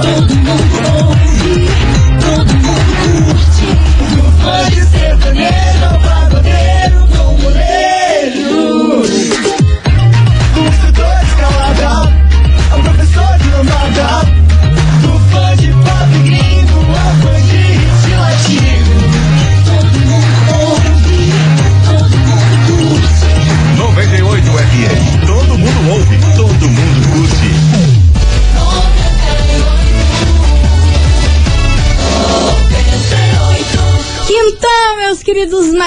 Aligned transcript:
tengo 0.00 0.18
un 0.20 0.97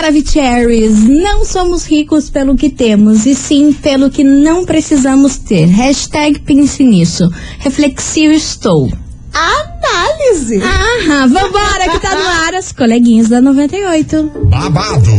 Maravicheries, 0.02 1.08
não 1.08 1.46
somos 1.46 1.86
ricos 1.86 2.28
pelo 2.28 2.56
que 2.56 2.72
temos, 2.72 3.28
e 3.28 3.36
sim 3.36 3.72
pelo 3.72 4.10
que 4.10 4.24
não 4.24 4.66
precisamos 4.66 5.38
ter. 5.38 5.68
Hashtag 5.68 6.40
pense 6.40 6.84
nisso. 6.84 7.32
Reflexivo 7.60 8.34
estou. 8.34 8.92
Análise. 9.32 10.60
Aham, 10.60 11.28
vambora 11.28 11.88
que 11.92 12.00
tá 12.00 12.16
no 12.16 12.28
ar 12.48 12.56
as 12.56 12.72
coleguinhas 12.72 13.30
da 13.30 13.40
98. 13.42 14.32
Babado, 14.46 15.12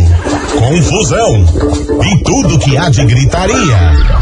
confusão 0.58 1.44
e 2.05 2.24
tudo 2.24 2.58
que 2.58 2.77
há 2.77 2.91
de 2.91 3.05
gritaria. 3.05 4.21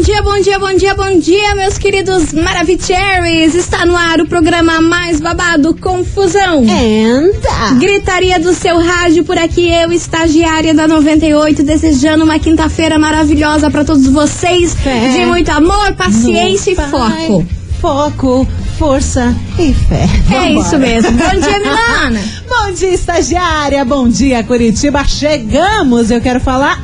dia, 0.00 0.22
bom 0.22 0.40
dia, 0.40 0.58
bom 0.58 0.74
dia, 0.74 0.94
bom 0.94 1.18
dia, 1.18 1.54
meus 1.54 1.78
queridos 1.78 2.32
Maravicheries. 2.32 3.54
Está 3.54 3.84
no 3.84 3.96
ar 3.96 4.20
o 4.20 4.26
programa 4.26 4.80
mais 4.80 5.20
babado, 5.20 5.74
Confusão. 5.74 6.64
Enta. 6.64 7.74
Gritaria 7.78 8.38
do 8.40 8.52
seu 8.54 8.78
rádio 8.80 9.24
por 9.24 9.38
aqui, 9.38 9.70
eu, 9.72 9.92
estagiária 9.92 10.74
da 10.74 10.88
98, 10.88 11.62
desejando 11.62 12.24
uma 12.24 12.38
quinta-feira 12.38 12.98
maravilhosa 12.98 13.70
para 13.70 13.84
todos 13.84 14.06
vocês. 14.08 14.74
Fé 14.74 15.08
De 15.08 15.26
muito 15.26 15.50
amor, 15.50 15.92
paciência 15.94 16.72
e 16.72 16.76
foco. 16.76 17.46
Foco, 17.80 18.48
força 18.78 19.34
e 19.58 19.74
fé. 19.74 20.08
É 20.34 20.48
Vambora. 20.48 20.66
isso 20.66 20.78
mesmo. 20.78 21.12
Bom 21.12 21.40
dia, 21.40 21.60
Milana. 21.60 22.20
Bom 22.48 22.72
dia, 22.72 22.94
estagiária. 22.94 23.84
Bom 23.84 24.08
dia, 24.08 24.42
Curitiba. 24.42 25.04
Chegamos. 25.04 26.10
Eu 26.10 26.20
quero 26.20 26.40
falar. 26.40 26.82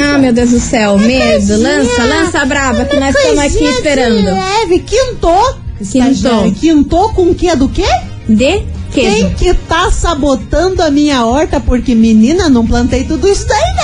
Ah, 0.00 0.18
meu 0.18 0.32
Deus 0.32 0.50
do 0.50 0.60
céu, 0.60 0.98
medo. 0.98 1.56
Lança, 1.56 2.04
lança 2.04 2.44
brava, 2.44 2.84
que 2.84 2.98
nós 2.98 3.14
estamos 3.14 3.38
aqui 3.38 3.64
esperando. 3.64 4.24
leve. 4.24 4.78
Quintou. 4.80 5.56
Quintou. 5.90 6.52
Quintou 6.52 7.08
com 7.12 7.22
o 7.30 7.34
quê 7.34 7.54
do 7.56 7.68
quê? 7.68 7.86
De 8.28 8.62
Quem 8.92 9.10
queijo. 9.10 9.30
que 9.36 9.54
tá 9.54 9.90
sabotando 9.90 10.82
a 10.82 10.90
minha 10.90 11.24
horta? 11.24 11.58
Porque, 11.60 11.94
menina, 11.94 12.48
não 12.48 12.66
plantei 12.66 13.04
tudo 13.04 13.28
isso 13.28 13.46
daí, 13.48 13.74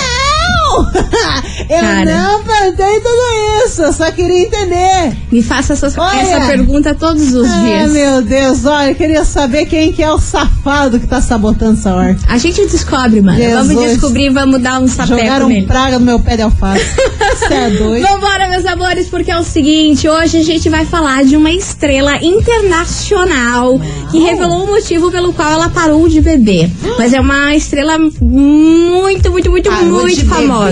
não! 0.83 0.89
Eu 1.69 1.81
Cara. 1.81 2.05
não 2.05 2.43
plantei 2.43 2.99
tudo 2.99 3.65
isso, 3.65 3.81
eu 3.83 3.93
só 3.93 4.09
queria 4.11 4.43
entender. 4.43 5.15
Me 5.31 5.43
faça 5.43 5.73
essa, 5.73 5.91
Olha. 6.01 6.19
essa 6.19 6.47
pergunta 6.47 6.95
todos 6.95 7.33
os 7.33 7.47
Ah, 7.47 7.59
dias. 7.61 7.91
meu 7.91 8.21
Deus, 8.23 8.65
olha, 8.65 8.89
eu 8.89 8.95
queria 8.95 9.23
saber 9.23 9.65
quem 9.67 9.91
que 9.91 10.01
é 10.01 10.11
o 10.11 10.17
safado 10.17 10.99
que 10.99 11.05
tá 11.05 11.21
sabotando 11.21 11.73
essa 11.77 11.93
horta. 11.93 12.21
A 12.27 12.37
gente 12.39 12.65
descobre, 12.65 13.21
mano. 13.21 13.37
Jesus. 13.37 13.67
Vamos 13.67 13.83
descobrir 13.91 14.29
vamos 14.31 14.59
dar 14.61 14.79
um 14.81 14.87
sapeco 14.87 15.19
Jogaram 15.19 15.47
nele. 15.49 15.67
praga 15.67 15.99
no 15.99 16.05
meu 16.05 16.19
pé 16.19 16.37
de 16.37 16.41
alface. 16.43 16.83
Você 17.37 17.53
é 17.53 17.69
doido? 17.69 18.07
Vambora, 18.07 18.47
meus 18.49 18.65
amores, 18.65 19.07
porque 19.07 19.29
é 19.29 19.37
o 19.37 19.43
seguinte: 19.43 20.07
hoje 20.09 20.37
a 20.37 20.43
gente 20.43 20.69
vai 20.69 20.85
falar 20.85 21.23
de 21.23 21.35
uma 21.35 21.51
estrela 21.51 22.17
internacional 22.23 23.79
que 24.11 24.19
revelou 24.19 24.63
o 24.63 24.67
motivo 24.67 25.11
pelo 25.11 25.33
qual 25.33 25.51
ela 25.51 25.69
parou 25.69 26.07
de 26.07 26.21
beber. 26.21 26.69
Mas 26.97 27.13
é 27.13 27.19
uma 27.19 27.53
estrela 27.55 27.97
muito, 28.21 29.29
muito, 29.31 29.51
muito, 29.51 29.69
Parou 29.69 29.85
muito 29.85 30.15
de 30.15 30.25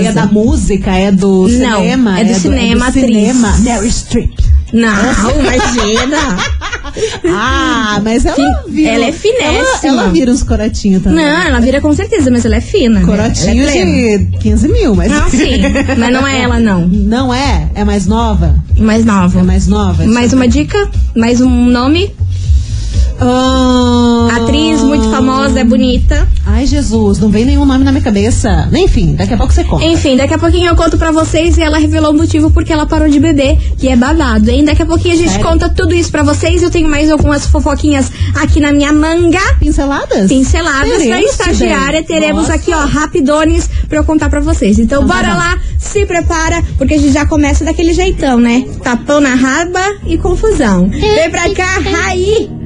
famosa. 0.04 0.10
É 0.10 0.14
da 0.14 0.26
música, 0.28 0.92
é 0.96 1.12
do 1.12 1.48
Não, 1.48 1.80
cinema? 1.82 2.20
é 2.20 2.24
do 2.26 2.34
cinema, 2.36 2.64
é 2.72 2.76
do 2.76 2.84
atriz. 2.84 3.06
cinema. 3.06 3.58
Mary 3.60 3.92
Streep. 3.92 4.32
Não, 4.74 4.92
imagina. 5.40 6.18
Ah, 7.30 8.00
mas 8.04 8.26
ela 8.26 8.64
vira. 8.68 8.92
ela 8.94 9.06
é 9.06 9.12
finéssima. 9.12 9.68
Ela, 9.84 10.02
ela 10.04 10.10
vira 10.10 10.32
uns 10.32 10.42
corotinhos 10.42 11.04
também. 11.04 11.24
Não, 11.24 11.42
ela 11.44 11.60
vira 11.60 11.80
com 11.80 11.94
certeza, 11.94 12.32
mas 12.32 12.44
ela 12.46 12.56
é 12.56 12.62
fina. 12.62 13.00
né? 13.02 13.06
Corotinho 13.06 13.68
é 13.68 13.72
plena. 13.72 14.18
de 14.32 14.38
15 14.40 14.68
mil, 14.70 14.96
mas. 14.96 15.12
Não, 15.12 15.30
sim. 15.30 15.62
Mas 15.98 16.12
não 16.12 16.26
é 16.26 16.42
ela, 16.42 16.60
não. 16.60 16.88
Não 16.88 17.32
é? 17.34 17.70
É 17.76 17.84
mais 17.84 18.08
nova? 18.08 18.56
Mais 18.78 19.06
nova. 19.06 19.40
É 19.40 19.44
mais 19.44 19.68
nova? 19.68 20.06
Mais 20.08 20.34
uma 20.34 20.48
dica? 20.48 20.90
Mais 21.16 21.40
um 21.40 21.66
nome? 21.66 22.12
Ah, 23.20 24.28
Atriz 24.38 24.82
muito 24.82 25.10
famosa, 25.10 25.60
é 25.60 25.64
bonita. 25.64 26.28
Ai, 26.46 26.66
Jesus, 26.66 27.20
não 27.20 27.30
vem 27.30 27.46
nenhum 27.46 27.66
nome 27.66 27.84
na 27.84 27.92
minha 27.92 28.04
cabeça. 28.04 28.70
Enfim, 28.74 29.16
daqui 29.16 29.34
a 29.34 29.38
pouco 29.38 29.52
você 29.54 29.64
conta. 29.64 29.84
Enfim, 29.84 30.16
daqui 30.16 30.34
a 30.34 30.38
pouquinho 30.38 30.68
eu 30.70 30.76
conto 30.76 30.98
pra 30.98 31.12
vocês 31.12 31.58
e 31.58 31.62
ela 31.62 31.78
revelou 31.78 32.12
o 32.12 32.18
motivo 32.18 32.50
porque 32.52 32.72
ela 32.72 32.86
parou 32.86 33.10
de 33.10 33.20
beber, 33.20 33.58
que 33.78 33.88
é 33.90 33.96
babado, 33.96 34.50
hein? 34.50 34.64
Daqui 34.64 34.82
a 34.84 34.86
pouquinho 34.86 35.14
a 35.16 35.18
gente 35.18 35.30
Sério? 35.32 35.46
conta 35.46 35.70
tudo 35.70 35.94
isso 35.94 36.12
pra 36.12 36.24
vocês. 36.24 36.62
Eu 36.64 36.70
tenho 36.70 36.90
mais 36.90 37.10
algumas 37.12 37.46
fofoquinhas 37.46 38.12
aqui 38.36 38.60
na 38.60 38.72
minha 38.72 38.94
manga. 38.94 39.40
Pinceladas? 39.60 40.28
Pinceladas 40.30 41.06
na 41.06 41.22
estagiária, 41.22 42.02
Tidem. 42.02 42.20
teremos 42.20 42.44
Nossa. 42.44 42.54
aqui, 42.56 42.72
ó, 42.74 42.86
rapidones 42.86 43.70
pra 43.90 43.98
eu 44.00 44.04
contar 44.04 44.30
pra 44.30 44.40
vocês. 44.40 44.80
Então, 44.80 45.04
Então 45.04 45.08
tá 45.16 45.22
bora 45.22 45.34
lá, 45.36 45.58
se 45.78 46.06
prepara, 46.06 46.64
porque 46.78 46.94
a 46.96 46.98
gente 46.98 47.12
já 47.12 47.26
começa 47.26 47.64
daquele 47.66 47.94
jeitão, 47.94 48.40
né? 48.40 48.66
Tapão 48.84 49.20
na 49.22 49.36
raba 49.36 49.82
e 50.08 50.18
confusão. 50.18 50.88
Vem 50.90 51.30
pra 51.30 51.50
cá, 51.54 51.80
Raí! 51.80 52.50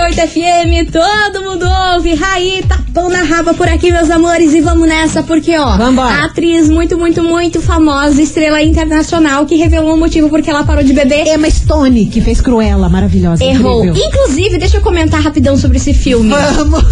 98 0.00 0.28
FM, 0.28 0.90
todo 0.92 1.42
mundo 1.44 1.66
ouve. 1.94 2.14
Raí, 2.14 2.64
tapão 2.66 3.10
na 3.10 3.22
raba 3.22 3.52
por 3.52 3.68
aqui, 3.68 3.92
meus 3.92 4.08
amores. 4.10 4.54
E 4.54 4.60
vamos 4.60 4.88
nessa, 4.88 5.22
porque, 5.22 5.56
ó, 5.58 5.76
Vambora. 5.76 6.24
atriz 6.24 6.70
muito, 6.70 6.96
muito, 6.98 7.22
muito 7.22 7.60
famosa, 7.60 8.20
estrela 8.22 8.62
internacional, 8.62 9.44
que 9.44 9.56
revelou 9.56 9.94
o 9.94 9.98
motivo 9.98 10.28
porque 10.30 10.48
ela 10.48 10.64
parou 10.64 10.82
de 10.82 10.92
beber. 10.94 11.26
Emma 11.26 11.50
Stone, 11.50 12.06
que 12.06 12.20
fez 12.22 12.40
Cruella, 12.40 12.88
maravilhosa. 12.88 13.44
Errou. 13.44 13.84
incrível. 13.84 14.08
Inclusive, 14.08 14.58
deixa 14.58 14.78
eu 14.78 14.80
comentar 14.82 15.20
rapidão 15.20 15.56
sobre 15.58 15.76
esse 15.76 15.92
filme. 15.92 16.30
Vamos. 16.54 16.82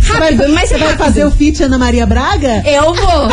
Você 0.00 0.12
vai, 0.18 0.34
mas 0.48 0.68
você 0.68 0.78
vai 0.78 0.88
rápido. 0.88 0.98
fazer 1.04 1.24
o 1.24 1.30
feat 1.30 1.62
Ana 1.62 1.78
Maria 1.78 2.04
Braga? 2.06 2.62
Eu 2.66 2.92
vou. 2.92 3.28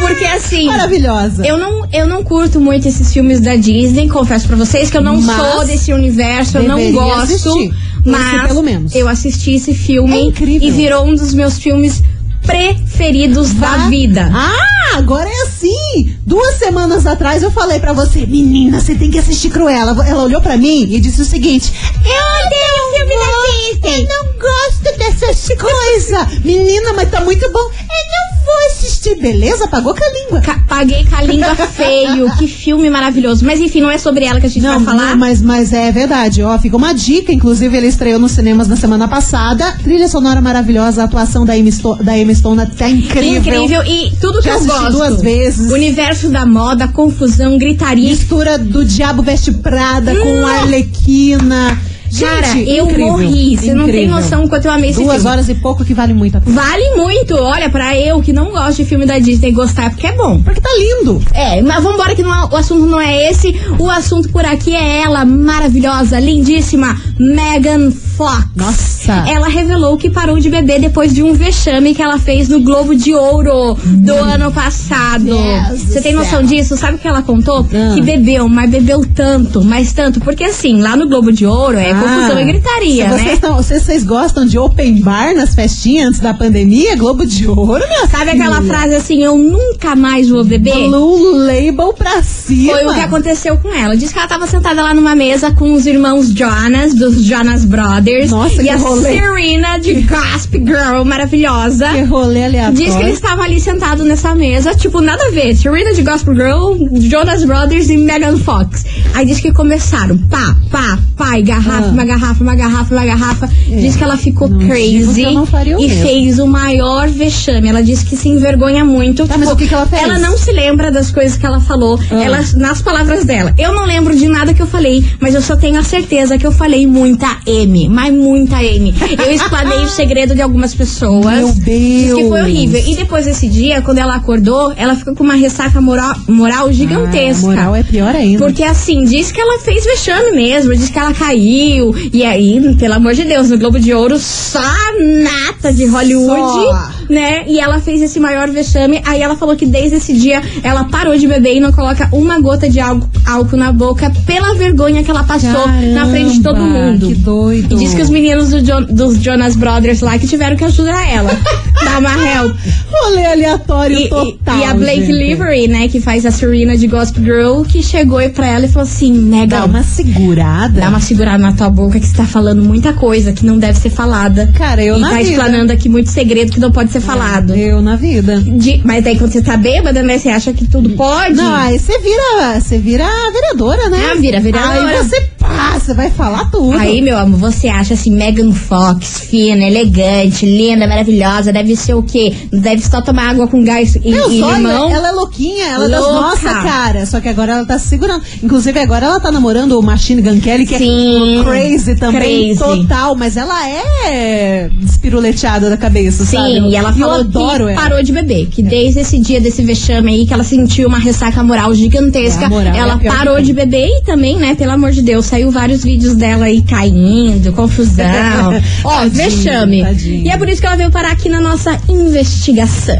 Porque 0.00 0.24
assim. 0.24 0.66
Maravilhosa. 0.66 1.46
Eu 1.46 1.58
não, 1.58 1.86
eu 1.92 2.06
não 2.06 2.24
curto 2.24 2.60
muito 2.60 2.88
esses 2.88 3.12
filmes 3.12 3.40
da 3.40 3.56
Disney, 3.56 4.08
confesso 4.08 4.46
pra 4.46 4.56
vocês 4.56 4.90
que 4.90 4.96
eu 4.96 5.02
não 5.02 5.20
Mas 5.20 5.36
sou 5.36 5.64
desse 5.66 5.92
universo, 5.92 6.58
eu 6.58 6.62
não 6.64 6.90
gosto. 6.92 7.20
assistir. 7.22 7.72
Mas 8.04 8.48
pelo 8.48 8.62
menos. 8.62 8.94
eu 8.94 9.08
assisti 9.08 9.52
esse 9.54 9.74
filme 9.74 10.12
É 10.14 10.20
incrível. 10.22 10.68
e 10.68 10.70
virou 10.70 11.06
um 11.06 11.14
dos 11.14 11.32
meus 11.34 11.58
filmes 11.58 12.02
preferidos 12.44 13.52
da 13.54 13.88
vida. 13.88 14.30
Ah, 14.34 14.96
agora 14.98 15.28
é 15.28 15.42
assim. 15.42 16.16
Duas 16.24 16.54
semanas 16.56 17.04
atrás 17.06 17.42
eu 17.42 17.50
falei 17.50 17.80
pra 17.80 17.92
você, 17.92 18.24
menina, 18.26 18.80
você 18.80 18.94
tem 18.94 19.10
que 19.10 19.18
assistir 19.18 19.50
Cruella. 19.50 19.94
Ela 20.06 20.22
olhou 20.22 20.40
pra 20.40 20.56
mim 20.56 20.86
e 20.90 21.00
disse 21.00 21.20
o 21.20 21.24
seguinte: 21.24 21.72
Eu 22.04 22.46
odeio 22.46 22.96
filme 22.96 23.14
da 23.16 23.90
Disney. 23.92 24.02
Eu 24.02 24.08
não 24.08 24.32
gosto 24.38 24.98
dessas 24.98 25.48
coisas. 25.58 26.44
Menina, 26.44 26.92
mas 26.94 27.10
tá 27.10 27.20
muito 27.22 27.50
bom. 27.52 27.58
Eu 27.58 27.66
não 27.68 28.44
vou 28.44 28.66
assistir. 28.70 29.16
Beleza? 29.16 29.66
Pagou 29.68 29.94
com 29.94 30.04
a 30.04 30.08
língua. 30.10 30.40
Ca- 30.40 30.62
Paguei 30.68 31.04
com 31.04 31.16
a 31.16 31.22
língua 31.22 31.54
feio, 31.66 32.30
que 32.36 32.46
filme 32.46 32.88
maravilhoso. 32.88 33.44
Mas 33.44 33.60
enfim, 33.60 33.80
não 33.80 33.90
é 33.90 33.98
sobre 33.98 34.24
ela 34.24 34.40
que 34.40 34.46
a 34.46 34.48
gente 34.48 34.62
Não, 34.62 34.76
vai 34.82 34.94
falar. 34.94 35.10
não, 35.10 35.16
mas, 35.16 35.42
mas 35.42 35.72
é 35.72 35.90
verdade, 35.92 36.42
ó, 36.42 36.58
fica 36.58 36.76
uma 36.76 36.94
dica, 36.94 37.32
inclusive 37.32 37.76
ele 37.76 37.88
estreou 37.88 38.18
nos 38.18 38.32
cinemas 38.32 38.68
na 38.68 38.76
semana 38.76 39.06
passada, 39.06 39.76
trilha 39.82 40.08
sonora 40.08 40.40
maravilhosa, 40.40 41.02
a 41.02 41.04
atuação 41.04 41.44
da 41.44 41.56
Emma 41.56 41.70
Stone, 41.70 42.02
da 42.04 42.16
Emma 42.16 42.34
Stone 42.34 42.66
tá 42.68 42.88
incrível. 42.88 43.38
Incrível 43.40 43.82
e 43.84 44.12
tudo 44.20 44.38
que 44.38 44.44
Já 44.48 44.54
eu 44.54 44.64
gosto. 44.64 44.92
duas 44.92 45.20
vezes. 45.20 45.70
Universo 45.70 46.11
da 46.30 46.44
moda, 46.44 46.88
confusão, 46.88 47.56
gritaria. 47.58 48.10
Mistura 48.10 48.58
do 48.58 48.84
Diabo 48.84 49.22
Veste 49.22 49.50
Prada 49.52 50.14
com 50.14 50.40
Não. 50.40 50.46
Arlequina. 50.46 51.78
Cara, 52.20 52.42
Gente, 52.46 52.70
eu 52.70 52.84
incrível, 52.86 53.06
morri. 53.12 53.56
Você 53.56 53.74
não 53.74 53.86
tem 53.86 54.06
noção 54.06 54.44
o 54.44 54.48
quanto 54.48 54.64
eu 54.66 54.70
amei 54.70 54.90
esse 54.90 55.00
Duas 55.02 55.16
filme. 55.16 55.30
horas 55.30 55.48
e 55.48 55.54
pouco 55.54 55.84
que 55.84 55.94
vale 55.94 56.12
muito 56.14 56.36
a 56.36 56.40
pena. 56.40 56.60
Vale 56.60 56.90
muito. 56.96 57.34
Olha, 57.36 57.70
pra 57.70 57.96
eu 57.98 58.20
que 58.20 58.32
não 58.32 58.50
gosto 58.50 58.76
de 58.78 58.84
filme 58.84 59.06
da 59.06 59.18
Disney 59.18 59.52
gostar, 59.52 59.84
é 59.86 59.90
porque 59.90 60.06
é 60.06 60.12
bom. 60.12 60.40
Porque 60.42 60.60
tá 60.60 60.68
lindo. 60.78 61.22
É, 61.32 61.60
mas 61.62 61.82
vambora 61.82 62.14
que 62.14 62.22
não 62.22 62.32
é- 62.32 62.48
o 62.52 62.56
assunto 62.56 62.86
não 62.86 63.00
é 63.00 63.30
esse. 63.30 63.54
O 63.78 63.88
assunto 63.90 64.28
por 64.30 64.44
aqui 64.44 64.74
é 64.74 65.00
ela, 65.02 65.24
maravilhosa, 65.24 66.18
lindíssima, 66.20 66.96
Megan 67.18 67.90
Fox. 67.90 68.46
Nossa. 68.54 69.24
Ela 69.28 69.48
revelou 69.48 69.96
que 69.96 70.10
parou 70.10 70.38
de 70.38 70.48
beber 70.50 70.80
depois 70.80 71.12
de 71.12 71.22
um 71.22 71.32
vexame 71.32 71.94
que 71.94 72.02
ela 72.02 72.18
fez 72.18 72.48
no 72.48 72.60
Globo 72.60 72.94
de 72.94 73.14
Ouro 73.14 73.74
do 73.74 74.12
ano 74.14 74.52
passado. 74.52 75.26
Você 75.74 76.00
tem 76.00 76.12
noção 76.12 76.40
céu. 76.40 76.42
disso? 76.48 76.76
Sabe 76.76 76.96
o 76.96 76.98
que 76.98 77.08
ela 77.08 77.22
contou? 77.22 77.66
Ah. 77.72 77.94
Que 77.94 78.02
bebeu, 78.02 78.48
mas 78.48 78.70
bebeu 78.70 79.04
tanto, 79.14 79.62
mas 79.64 79.92
tanto. 79.92 80.20
Porque 80.20 80.44
assim, 80.44 80.80
lá 80.80 80.94
no 80.96 81.08
Globo 81.08 81.32
de 81.32 81.46
Ouro 81.46 81.78
é 81.78 81.92
confusão 82.02 82.40
e 82.40 82.44
gritaria, 82.44 83.06
Ah, 83.06 83.10
se 83.10 83.14
vocês, 83.18 83.30
né? 83.32 83.36
tão- 83.40 83.62
se 83.62 83.80
vocês 83.80 84.04
gostam 84.04 84.44
de 84.46 84.58
open 84.58 85.00
bar 85.00 85.34
nas 85.34 85.54
festinhas 85.54 86.08
antes 86.08 86.20
da 86.20 86.34
pandemia, 86.34 86.96
Globo 86.96 87.24
de 87.26 87.46
Ouro, 87.46 87.82
minha 87.88 88.06
Sabe 88.08 88.30
aquela 88.32 88.60
frase 88.62 88.94
assim, 88.94 89.22
eu 89.22 89.36
nunca 89.38 89.94
mais 89.94 90.28
vou 90.28 90.44
beber? 90.44 90.74
Blue 90.88 91.36
Label 91.46 91.92
pra 91.92 92.22
cima. 92.22 92.72
Foi 92.72 92.86
o 92.86 92.94
que 92.94 93.00
aconteceu 93.00 93.56
com 93.58 93.72
ela. 93.72 93.96
Diz 93.96 94.12
que 94.12 94.18
ela 94.18 94.28
tava 94.28 94.46
sentada 94.46 94.82
lá 94.82 94.92
numa 94.94 95.14
mesa 95.14 95.50
com 95.52 95.72
os 95.72 95.86
irmãos 95.86 96.28
Jonas, 96.32 96.94
dos 96.94 97.22
Jonas 97.24 97.64
Brothers. 97.64 98.30
Nossa, 98.30 98.62
e 98.62 98.68
a 98.68 98.76
rolê. 98.76 99.12
Serena 99.18 99.78
de 99.78 99.94
Gasp 100.02 100.52
Girl, 100.58 101.04
maravilhosa. 101.04 101.88
Que 101.90 102.02
rolê 102.02 102.44
aleatório. 102.44 102.76
Diz 102.76 102.94
que 102.94 103.02
eles 103.02 103.14
estavam 103.14 103.44
ali 103.44 103.60
sentados 103.60 104.04
nessa 104.06 104.34
mesa, 104.34 104.74
tipo, 104.74 105.00
nada 105.00 105.22
a 105.24 105.30
ver. 105.30 105.54
Serena 105.56 105.92
de 105.94 106.02
Gospel 106.02 106.34
Girl, 106.34 106.74
Jonas 107.00 107.44
Brothers 107.44 107.88
e 107.88 107.96
Megan 107.96 108.36
Fox. 108.38 108.84
Aí 109.14 109.24
diz 109.26 109.40
que 109.40 109.52
começaram, 109.52 110.16
pá, 110.28 110.56
pá, 110.70 110.98
pá, 111.16 111.38
e 111.38 111.42
garrafa. 111.42 111.91
Uma 111.92 112.04
garrafa, 112.04 112.42
uma 112.42 112.54
garrafa, 112.54 112.94
uma 112.94 113.04
garrafa. 113.04 113.48
Diz 113.66 113.96
que 113.96 114.04
ela 114.04 114.16
ficou 114.16 114.48
Não 114.48 114.66
crazy 114.66 115.22
e 115.22 115.34
mesmo. 115.34 115.46
fez 115.86 116.38
o 116.38 116.46
maior 116.46 117.08
vexame. 117.08 117.68
Ela 117.68 117.82
disse 117.82 118.04
que 118.04 118.16
se 118.16 118.28
envergonha 118.28 118.84
muito. 118.84 119.26
Tá, 119.26 119.36
mas 119.38 119.50
o 119.50 119.56
que 119.56 119.66
que 119.68 119.74
ela 119.74 119.86
fez? 119.86 120.02
Ela 120.02 120.18
não 120.18 120.36
se 120.36 120.52
lembra 120.52 120.90
das 120.90 121.10
coisas 121.10 121.36
que 121.36 121.46
ela 121.46 121.60
falou. 121.60 121.98
Ah. 122.10 122.22
Ela, 122.22 122.40
nas 122.56 122.82
palavras 122.82 123.24
dela. 123.24 123.54
Eu 123.58 123.72
não 123.74 123.84
lembro 123.84 124.14
de 124.16 124.28
nada 124.28 124.52
que 124.54 124.62
eu 124.62 124.66
falei, 124.66 125.04
mas 125.20 125.34
eu 125.34 125.42
só 125.42 125.56
tenho 125.56 125.78
a 125.78 125.82
certeza 125.82 126.38
que 126.38 126.46
eu 126.46 126.52
falei 126.52 126.86
muita 126.86 127.38
M. 127.46 127.88
Mas 127.88 128.12
muita 128.14 128.62
M. 128.62 128.94
Eu 129.24 129.32
explanei 129.32 129.78
o 129.84 129.88
segredo 129.90 130.34
de 130.34 130.42
algumas 130.42 130.74
pessoas. 130.74 131.36
Meu 131.38 131.52
Diz 131.52 131.64
que 131.64 131.64
foi 131.64 132.12
Deus. 132.22 132.30
horrível. 132.42 132.82
E 132.86 132.96
depois 132.96 133.24
desse 133.26 133.48
dia, 133.48 133.82
quando 133.82 133.98
ela 133.98 134.14
acordou, 134.16 134.72
ela 134.76 134.94
ficou 134.94 135.14
com 135.14 135.24
uma 135.24 135.34
ressaca 135.34 135.80
moral, 135.80 136.14
moral 136.28 136.72
gigantesca. 136.72 137.46
Ah, 137.46 137.48
moral 137.50 137.76
é 137.76 137.82
pior 137.82 138.14
ainda. 138.14 138.38
Porque 138.38 138.62
assim, 138.62 139.04
diz 139.04 139.30
que 139.32 139.40
ela 139.40 139.58
fez 139.60 139.84
vexame 139.84 140.32
mesmo, 140.32 140.74
diz 140.74 140.88
que 140.90 140.98
ela 140.98 141.12
caiu. 141.12 141.81
E 142.12 142.24
aí, 142.24 142.76
pelo 142.76 142.94
amor 142.94 143.14
de 143.14 143.24
Deus, 143.24 143.50
no 143.50 143.58
Globo 143.58 143.80
de 143.80 143.92
Ouro, 143.92 144.18
só 144.18 144.60
nata 145.00 145.72
de 145.72 145.86
Hollywood, 145.86 146.26
Só. 146.26 146.90
Né? 147.08 147.44
E 147.46 147.58
ela 147.60 147.80
fez 147.80 148.00
esse 148.02 148.18
maior 148.20 148.50
vexame. 148.50 149.00
Aí 149.04 149.20
ela 149.20 149.36
falou 149.36 149.56
que 149.56 149.66
desde 149.66 149.96
esse 149.96 150.12
dia 150.14 150.42
ela 150.62 150.84
parou 150.84 151.16
de 151.16 151.26
beber 151.26 151.56
e 151.56 151.60
não 151.60 151.72
coloca 151.72 152.08
uma 152.12 152.38
gota 152.40 152.68
de 152.68 152.80
álcool, 152.80 153.08
álcool 153.26 153.56
na 153.56 153.72
boca 153.72 154.10
pela 154.26 154.54
vergonha 154.54 155.02
que 155.02 155.10
ela 155.10 155.24
passou 155.24 155.66
na 155.92 156.06
frente 156.06 156.34
de 156.34 156.42
todo 156.42 156.56
Caramba, 156.56 156.78
mundo. 156.78 157.08
que 157.08 157.14
doido. 157.14 157.76
E 157.76 157.78
diz 157.78 157.94
que 157.94 158.02
os 158.02 158.10
meninos 158.10 158.50
do 158.50 158.60
Jo- 158.64 158.86
dos 158.92 159.22
Jonas 159.22 159.56
Brothers 159.56 160.00
lá 160.00 160.18
que 160.18 160.26
tiveram 160.26 160.56
que 160.56 160.64
ajudar 160.64 161.08
ela. 161.08 161.30
dar 161.84 161.98
uma 161.98 162.10
help. 162.12 162.56
Rolê 162.90 163.26
aleatório 163.26 163.98
E, 163.98 164.08
total. 164.08 164.58
e 164.58 164.64
a 164.64 164.74
Blake 164.74 165.00
gente. 165.06 165.12
Lively, 165.12 165.68
né, 165.68 165.88
que 165.88 166.00
faz 166.00 166.24
a 166.26 166.30
Serena 166.30 166.76
de 166.76 166.86
Gospel 166.86 167.24
Girl, 167.24 167.62
que 167.62 167.82
chegou 167.82 168.18
aí 168.18 168.28
pra 168.28 168.46
ela 168.46 168.66
e 168.66 168.68
falou 168.68 168.86
assim, 168.88 169.12
nega, 169.12 169.58
Dá 169.58 169.64
uma 169.64 169.82
segurada. 169.82 170.80
dá 170.80 170.88
uma 170.88 171.00
segurada 171.00 171.38
na 171.38 171.52
tua 171.52 171.68
boca 171.70 171.98
que 171.98 172.06
você 172.06 172.16
tá 172.16 172.24
falando 172.24 172.62
muita 172.62 172.92
coisa 172.92 173.32
que 173.32 173.44
não 173.44 173.58
deve 173.58 173.78
ser 173.78 173.90
falada. 173.90 174.50
Cara, 174.54 174.82
eu 174.82 174.96
e 174.96 175.00
na 175.00 175.10
tá 175.10 175.22
explanando 175.22 175.72
aqui 175.72 175.88
muito 175.88 176.10
segredo 176.10 176.52
que 176.52 176.60
não 176.60 176.70
pode 176.70 176.90
ser 176.92 177.00
falado. 177.02 177.54
Eu 177.54 177.80
na 177.82 177.96
vida. 177.96 178.40
De- 178.40 178.80
mas 178.84 179.06
aí 179.06 179.18
quando 179.18 179.32
você 179.32 179.42
tá 179.42 179.56
bêbada, 179.56 180.02
né, 180.02 180.18
você 180.18 180.28
acha 180.28 180.52
que 180.52 180.66
tudo 180.66 180.90
pode? 180.90 181.34
Não, 181.34 181.54
aí 181.54 181.78
você 181.78 181.98
vira, 181.98 182.60
você 182.60 182.78
vira 182.78 183.06
vereadora, 183.32 183.88
né? 183.88 184.10
Ah, 184.12 184.14
vira 184.14 184.40
vereadora. 184.40 184.88
Aí 184.88 184.96
você 185.04 185.20
passa, 185.38 185.94
vai 185.94 186.10
falar 186.10 186.50
tudo. 186.50 186.76
Aí, 186.78 187.00
meu 187.02 187.18
amor, 187.18 187.38
você 187.38 187.68
acha 187.68 187.94
assim, 187.94 188.10
Megan 188.12 188.52
Fox, 188.52 189.20
fina, 189.28 189.64
elegante, 189.64 190.46
linda, 190.46 190.86
maravilhosa, 190.86 191.52
deve 191.52 191.74
ser 191.76 191.94
o 191.94 192.02
quê? 192.02 192.32
Deve 192.52 192.82
só 192.82 193.00
tomar 193.02 193.30
água 193.30 193.46
com 193.48 193.62
gás 193.64 193.94
e, 193.96 194.10
Meu 194.10 194.30
e 194.30 194.40
sonho, 194.40 194.56
limão? 194.56 194.90
ela 194.90 195.08
é 195.08 195.12
louquinha, 195.12 195.66
ela 195.66 195.84
é 195.86 195.88
das 195.88 196.00
Louca. 196.00 196.20
nossa 196.20 196.54
cara. 196.62 197.06
Só 197.06 197.20
que 197.20 197.28
agora 197.28 197.52
ela 197.52 197.66
tá 197.66 197.78
se 197.78 197.88
segurando. 197.88 198.22
Inclusive, 198.42 198.78
agora 198.78 199.06
ela 199.06 199.20
tá 199.20 199.30
namorando 199.30 199.78
o 199.78 199.82
Machine 199.82 200.22
Gun 200.22 200.40
Kelly, 200.40 200.66
que 200.66 200.78
Sim, 200.78 201.40
é 201.40 201.44
crazy 201.44 201.94
também, 201.96 202.54
crazy. 202.54 202.58
total. 202.58 203.14
Mas 203.16 203.36
ela 203.36 203.68
é 203.68 204.70
despiruleteada 204.80 205.68
da 205.68 205.76
cabeça, 205.76 206.24
sabe? 206.24 206.46
Sim, 206.54 206.68
e 206.70 206.76
ela 206.76 206.81
eu 206.90 206.94
falou 206.94 207.20
adoro 207.20 207.66
que 207.66 207.72
ela. 207.72 207.80
parou 207.80 208.02
de 208.02 208.12
beber. 208.12 208.46
Que 208.46 208.62
desde 208.62 209.00
esse 209.00 209.18
dia 209.18 209.40
desse 209.40 209.62
vexame 209.62 210.12
aí, 210.12 210.26
que 210.26 210.32
ela 210.34 210.44
sentiu 210.44 210.88
uma 210.88 210.98
ressaca 210.98 211.42
moral 211.42 211.74
gigantesca, 211.74 212.44
É, 212.46 212.48
moral 212.48 212.74
ela 212.74 212.98
é 213.02 213.08
parou 213.08 213.40
de 213.40 213.52
beber 213.52 213.86
e 213.88 214.02
também, 214.02 214.36
né, 214.38 214.54
pelo 214.54 214.72
amor 214.72 214.90
de 214.92 215.02
Deus, 215.02 215.26
saiu 215.26 215.50
vários 215.50 215.82
vídeos 215.84 216.14
dela 216.14 216.46
aí 216.46 216.62
caindo, 216.62 217.52
confusão. 217.52 218.04
Ó, 218.84 218.90
Tadinha, 219.02 219.24
vexame. 219.24 219.82
tadinha. 219.82 220.24
E 220.24 220.28
é 220.30 220.36
por 220.36 220.48
isso 220.48 220.60
que 220.60 220.66
ela 220.66 220.76
veio 220.76 220.90
parar 220.90 221.12
aqui 221.12 221.28
na 221.28 221.40
nossa 221.40 221.78
investigação. 221.88 222.96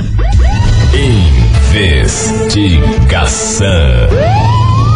Investigação. 2.52 3.66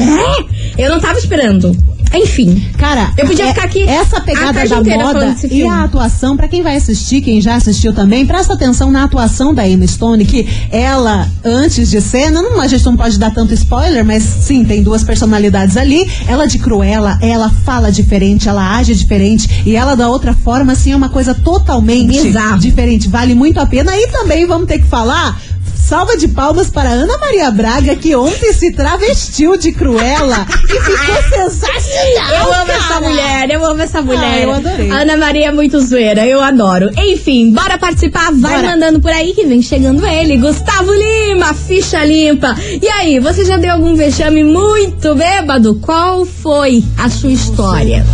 Eu 0.77 0.91
não 0.91 1.01
tava 1.01 1.19
esperando. 1.19 1.75
Enfim. 2.15 2.67
Cara, 2.77 3.13
Eu 3.17 3.27
podia 3.27 3.47
é- 3.47 3.49
ficar 3.49 3.65
aqui 3.65 3.83
Essa 3.83 4.19
a 4.19 4.21
pegada 4.21 4.67
da 4.67 4.81
moda 4.81 5.37
e 5.51 5.67
a 5.67 5.85
atuação, 5.85 6.37
pra 6.37 6.49
quem 6.49 6.63
vai 6.63 6.77
assistir, 6.77 7.21
quem 7.21 7.41
já 7.41 7.57
assistiu 7.57 7.93
também, 7.93 8.27
presta 8.27 8.55
atenção 8.55 8.91
na 8.91 9.05
atuação 9.05 9.55
da 9.55 9.69
Emma 9.69 9.87
Stone, 9.87 10.25
que 10.25 10.47
ela, 10.71 11.29
antes 11.45 11.91
de 11.91 12.01
cena, 12.01 12.41
não, 12.43 12.61
a 12.61 12.67
gente 12.67 12.85
não 12.85 12.97
pode 12.97 13.19
dar 13.19 13.33
tanto 13.33 13.55
spoiler, 13.55 14.05
mas 14.05 14.23
sim, 14.23 14.65
tem 14.65 14.83
duas 14.83 15.03
personalidades 15.03 15.77
ali. 15.77 16.09
Ela 16.27 16.47
de 16.47 16.59
Cruella, 16.59 17.19
ela 17.21 17.51
fala 17.51 17.91
diferente, 17.91 18.49
ela 18.49 18.77
age 18.77 18.95
diferente, 18.95 19.63
e 19.67 19.75
ela 19.77 19.95
da 19.95 20.09
outra 20.09 20.33
forma, 20.33 20.73
assim, 20.73 20.93
é 20.93 20.97
uma 20.97 21.09
coisa 21.09 21.35
totalmente 21.35 22.33
diferente. 22.59 23.09
Vale 23.09 23.35
muito 23.35 23.59
a 23.59 23.67
pena. 23.67 23.97
E 23.97 24.09
também 24.09 24.47
vamos 24.47 24.67
ter 24.67 24.79
que 24.79 24.87
falar. 24.87 25.41
Salva 25.85 26.17
de 26.19 26.29
palmas 26.29 26.69
para 26.69 26.91
Ana 26.91 27.17
Maria 27.17 27.51
Braga, 27.51 27.97
que 27.97 28.15
ontem 28.15 28.53
se 28.53 28.73
travestiu 28.73 29.57
de 29.57 29.73
Cruella 29.73 30.47
e 30.65 30.81
ficou 30.81 31.23
sensacional. 31.31 32.31
Eu 32.35 32.53
amo 32.63 32.71
essa 32.73 32.89
cara. 32.89 33.01
mulher, 33.09 33.51
eu 33.51 33.65
amo 33.65 33.83
essa 33.83 34.03
mulher. 34.03 34.23
Ah, 34.23 34.41
eu 34.41 34.53
adorei. 34.53 34.91
Ana 34.91 35.17
Maria 35.17 35.47
é 35.49 35.53
muito 35.53 35.81
zoeira, 35.81 36.27
eu 36.27 36.43
adoro. 36.43 36.91
Enfim, 36.99 37.53
bora 37.53 37.79
participar, 37.79 38.31
vai 38.33 38.57
Bora. 38.57 38.69
mandando 38.69 39.01
por 39.01 39.11
aí 39.11 39.33
que 39.33 39.47
vem 39.47 39.63
chegando 39.63 40.07
ele, 40.07 40.37
Gustavo 40.37 40.93
Lima, 40.93 41.55
ficha 41.55 42.05
limpa. 42.05 42.55
E 42.83 42.87
aí, 42.89 43.19
você 43.19 43.45
já 43.45 43.57
deu 43.57 43.73
algum 43.73 43.95
vexame 43.95 44.45
muito 44.45 45.15
bêbado? 45.15 45.77
Qual 45.77 46.27
foi 46.27 46.85
a 46.99 47.09
sua 47.09 47.31
história? 47.31 48.05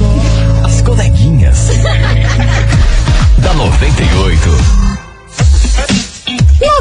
As 0.65 0.81
coleguinhas. 0.81 1.59
da 3.43 3.53
98. 3.53 4.84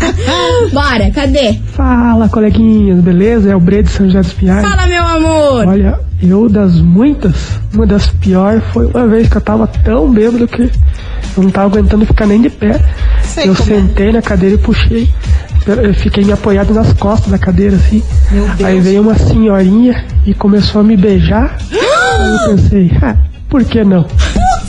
Bora, 0.72 1.12
cadê? 1.12 1.60
Fala, 1.74 2.30
coleguinhas, 2.30 3.00
beleza? 3.02 3.50
É 3.52 3.56
o 3.56 3.60
Bre 3.60 3.84
de 3.84 3.90
São 3.92 4.06
José 4.06 4.22
dos 4.22 4.34
Pinhais. 4.34 4.66
Fala, 4.68 4.88
meu 4.88 5.04
amor. 5.06 5.68
Olha, 5.68 6.00
eu 6.22 6.50
das 6.50 6.76
muitas, 6.76 7.60
uma 7.74 7.86
das 7.86 8.08
piores 8.08 8.64
foi 8.74 8.88
uma 8.88 9.08
vez 9.08 9.30
que 9.30 9.38
eu 9.38 9.42
tava 9.42 9.68
tão 9.68 10.12
bêbado 10.12 10.48
que 10.48 10.64
eu 10.64 11.44
não 11.44 11.50
tava 11.50 11.68
aguentando 11.68 12.06
ficar 12.06 12.26
nem 12.26 12.42
de 12.42 12.50
pé. 12.50 12.80
Sei 13.24 13.48
eu 13.48 13.54
é. 13.54 13.56
sentei 13.56 14.12
na 14.12 14.22
cadeira 14.22 14.56
e 14.56 14.58
puxei. 14.58 15.10
Eu 15.66 15.94
fiquei 15.94 16.24
me 16.24 16.32
apoiado 16.32 16.74
nas 16.74 16.92
costas 16.94 17.30
da 17.30 17.38
cadeira, 17.38 17.76
assim. 17.76 18.02
Aí 18.64 18.80
veio 18.80 19.02
uma 19.02 19.16
senhorinha 19.16 20.06
e 20.26 20.34
começou 20.34 20.82
a 20.82 20.84
me 20.84 20.98
beijar. 20.98 21.58
Aí 21.72 22.32
eu 22.32 22.56
pensei, 22.56 22.92
ah, 23.02 23.16
por 23.48 23.64
que 23.64 23.84
não? 23.84 24.06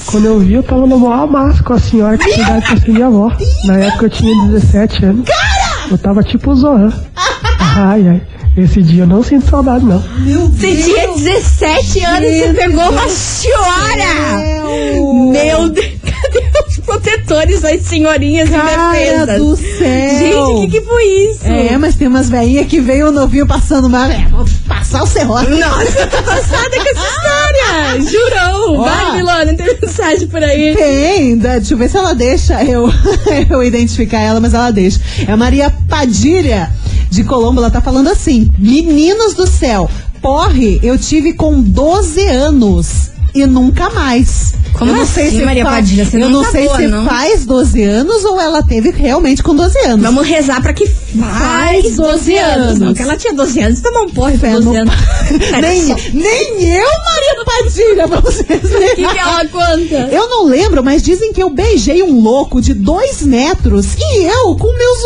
Quando 0.07 0.26
eu 0.26 0.38
vi, 0.40 0.54
eu 0.54 0.62
tava 0.62 0.87
no 0.87 0.99
maior 0.99 1.25
amasso 1.25 1.62
com 1.62 1.73
a 1.73 1.78
senhora 1.78 2.19
que 2.19 2.30
tinha 2.33 2.45
idade 2.45 2.66
pra 2.66 2.76
ser 2.76 2.92
minha 2.92 3.07
avó. 3.07 3.33
Na 3.64 3.76
época 3.76 4.07
eu 4.07 4.11
tinha 4.11 4.49
17 4.49 5.04
anos. 5.04 5.28
Eu 5.90 5.99
tava 5.99 6.23
tipo 6.23 6.50
o 6.50 6.54
Zohan. 6.57 6.92
Ai, 7.76 8.09
ai. 8.09 8.23
Esse 8.60 8.82
dia 8.82 9.04
eu 9.04 9.06
não 9.06 9.22
sinto 9.22 9.48
saudade, 9.48 9.84
não. 9.84 10.02
Meu 10.20 10.48
Você 10.48 10.76
tinha 10.76 11.08
17 11.14 12.04
anos 12.04 12.28
e 12.28 12.40
você 12.40 12.54
pegou 12.54 12.90
uma 12.90 13.08
senhora. 13.08 14.62
Meu 15.32 15.68
Deus. 15.70 16.00
Cadê 16.02 16.42
os 16.68 16.76
protetores, 16.78 17.64
as 17.64 17.80
senhorinhas 17.82 18.50
Cara 18.50 18.94
indefesas? 18.96 19.38
do 19.38 19.56
céu. 19.56 20.18
Gente, 20.18 20.34
o 20.36 20.60
que, 20.60 20.68
que 20.68 20.80
foi 20.82 21.04
isso? 21.04 21.46
É, 21.46 21.78
mas 21.78 21.94
tem 21.94 22.06
umas 22.06 22.28
velhinhas 22.28 22.66
que 22.66 22.80
veio 22.80 23.08
o 23.08 23.12
novinho 23.12 23.46
passando 23.46 23.86
uma. 23.86 24.12
É, 24.12 24.26
vou 24.28 24.44
passar 24.68 25.02
o 25.02 25.06
serrote. 25.06 25.50
Nossa, 25.50 25.98
eu 25.98 26.10
tô 26.10 26.22
passada 26.22 26.70
com 26.70 26.90
essa 26.90 27.08
história. 27.08 28.10
Jurou. 28.10 28.80
Ó. 28.80 28.84
Vai, 28.84 29.16
Milona, 29.16 29.54
tem 29.54 29.78
mensagem 29.80 30.28
por 30.28 30.42
aí. 30.42 30.74
Tem, 30.76 31.38
deixa 31.38 31.72
eu 31.72 31.78
ver 31.78 31.88
se 31.88 31.96
ela 31.96 32.14
deixa 32.14 32.62
eu, 32.64 32.92
eu 33.48 33.64
identificar 33.64 34.20
ela, 34.20 34.38
mas 34.38 34.52
ela 34.52 34.70
deixa. 34.70 35.00
É 35.26 35.32
a 35.32 35.36
Maria 35.36 35.70
Padilha 35.88 36.70
de 37.10 37.24
Colombo, 37.24 37.60
ela 37.60 37.70
tá 37.70 37.80
falando 37.80 38.08
assim: 38.08 38.50
Meninos 38.56 39.34
do 39.34 39.46
céu, 39.46 39.90
porre 40.22 40.78
eu 40.82 40.96
tive 40.96 41.32
com 41.32 41.60
12 41.60 42.24
anos 42.26 43.10
e 43.34 43.44
nunca 43.46 43.90
mais. 43.90 44.54
Como 44.78 44.90
eu 44.90 44.94
não 44.96 45.02
assim, 45.02 45.12
sei 45.14 45.30
se 45.30 45.42
Maria 45.44 45.64
Padilha? 45.64 46.04
Você 46.04 46.16
eu 46.22 46.30
não 46.30 46.42
tá 46.42 46.50
sei 46.50 46.64
boa, 46.66 46.76
se 46.78 46.86
não. 46.86 47.04
faz 47.04 47.44
12 47.44 47.82
anos 47.82 48.24
ou 48.24 48.40
ela 48.40 48.62
teve 48.62 48.90
realmente 48.90 49.42
com 49.42 49.54
12 49.54 49.78
anos. 49.80 50.02
Vamos 50.02 50.26
rezar 50.26 50.60
pra 50.62 50.72
que 50.72 50.86
faz 50.88 51.96
12 51.96 52.36
anos. 52.38 52.78
Não, 52.78 52.94
que 52.94 53.02
ela 53.02 53.16
tinha 53.16 53.34
12 53.34 53.60
anos, 53.60 53.80
tomou 53.80 54.04
um 54.04 54.08
porre 54.10 54.32
com 54.32 54.38
Fé 54.38 54.52
12 54.52 54.64
no- 54.66 54.74
anos. 54.76 54.94
nem, 55.60 55.94
nem 56.14 56.74
eu, 56.74 56.88
Maria 57.04 57.44
Padilha, 57.44 58.08
pra 58.08 58.20
vocês 58.20 58.64
O 58.64 58.78
que, 58.94 59.06
que 59.06 59.18
ela 59.18 59.44
conta? 59.46 60.08
Eu 60.10 60.28
não 60.28 60.44
lembro, 60.46 60.82
mas 60.82 61.02
dizem 61.02 61.32
que 61.32 61.42
eu 61.42 61.50
beijei 61.50 62.02
um 62.02 62.20
louco 62.20 62.60
de 62.60 62.72
dois 62.72 63.22
metros 63.22 63.86
e 63.98 64.24
eu 64.24 64.56
com 64.56 64.72
meus 64.76 64.98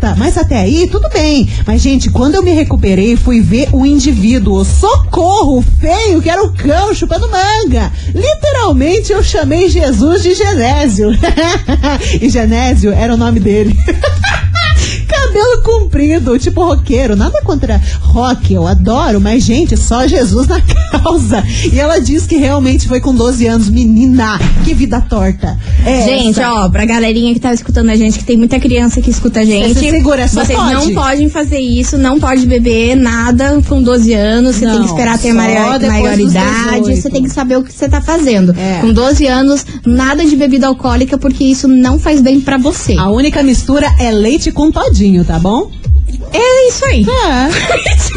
1,50. 0.00 0.16
Mas 0.16 0.36
até 0.38 0.56
aí, 0.58 0.88
tudo 0.88 1.08
bem. 1.10 1.48
Mas, 1.66 1.82
gente, 1.82 2.10
quando 2.10 2.36
eu 2.36 2.42
me 2.42 2.52
recuperei, 2.52 3.16
fui 3.16 3.40
ver 3.40 3.68
o 3.72 3.84
indivíduo. 3.84 4.64
Socorro, 4.64 5.62
feio, 5.80 6.22
que 6.22 6.30
era 6.30 6.42
o 6.42 6.52
cão 6.54 6.94
chupando 6.94 7.28
manga. 7.28 7.92
Literalmente, 8.14 8.67
eu 9.12 9.22
chamei 9.22 9.70
Jesus 9.70 10.22
de 10.22 10.34
Genésio. 10.34 11.10
e 12.20 12.28
Genésio 12.28 12.92
era 12.92 13.14
o 13.14 13.16
nome 13.16 13.40
dele. 13.40 13.74
Cabelo 15.38 15.62
comprido, 15.62 16.36
tipo 16.38 16.64
roqueiro. 16.64 17.14
Nada 17.14 17.40
contra 17.42 17.80
rock, 18.00 18.52
eu 18.52 18.66
adoro, 18.66 19.20
mas, 19.20 19.44
gente, 19.44 19.76
só 19.76 20.04
Jesus 20.06 20.48
na 20.48 20.60
causa. 20.90 21.44
E 21.72 21.78
ela 21.78 22.00
diz 22.00 22.26
que 22.26 22.36
realmente 22.36 22.88
foi 22.88 23.00
com 23.00 23.14
12 23.14 23.46
anos. 23.46 23.68
Menina, 23.70 24.38
que 24.64 24.74
vida 24.74 25.00
torta. 25.00 25.56
É 25.86 26.04
Gente, 26.04 26.40
essa. 26.40 26.52
ó, 26.52 26.68
pra 26.68 26.84
galerinha 26.84 27.32
que 27.34 27.38
tá 27.40 27.52
escutando 27.54 27.90
a 27.90 27.94
gente, 27.96 28.18
que 28.18 28.24
tem 28.24 28.36
muita 28.36 28.58
criança 28.58 29.00
que 29.00 29.10
escuta 29.10 29.40
a 29.40 29.44
gente. 29.44 29.74
Você 29.74 29.80
se 29.80 29.90
segura, 29.90 30.26
só 30.26 30.44
Vocês 30.44 30.58
pode. 30.58 30.72
não 30.74 30.94
podem 30.94 31.28
fazer 31.28 31.60
isso, 31.60 31.96
não 31.96 32.18
pode 32.18 32.44
beber 32.46 32.96
nada 32.96 33.62
com 33.68 33.80
12 33.80 34.12
anos. 34.14 34.56
Você 34.56 34.66
tem 34.66 34.74
Não, 34.74 34.82
que 34.82 34.88
esperar 34.90 35.18
ter 35.18 35.32
maior, 35.32 35.78
maioridade. 35.80 36.80
18. 36.80 37.00
Você 37.00 37.10
tem 37.10 37.22
que 37.22 37.30
saber 37.30 37.56
o 37.58 37.62
que 37.62 37.72
você 37.72 37.88
tá 37.88 38.00
fazendo. 38.00 38.54
É. 38.58 38.80
Com 38.80 38.92
12 38.92 39.26
anos, 39.26 39.64
nada 39.86 40.24
de 40.24 40.34
bebida 40.34 40.66
alcoólica, 40.66 41.16
porque 41.16 41.44
isso 41.44 41.68
não 41.68 41.98
faz 41.98 42.20
bem 42.20 42.40
pra 42.40 42.58
você. 42.58 42.94
A 42.98 43.08
única 43.10 43.42
mistura 43.42 43.86
é 44.00 44.10
leite 44.10 44.50
com 44.50 44.70
todinho, 44.72 45.24
tá 45.28 45.38
bom? 45.38 45.70
É 46.32 46.68
isso 46.68 46.86
aí. 46.86 47.04
É. 47.06 47.50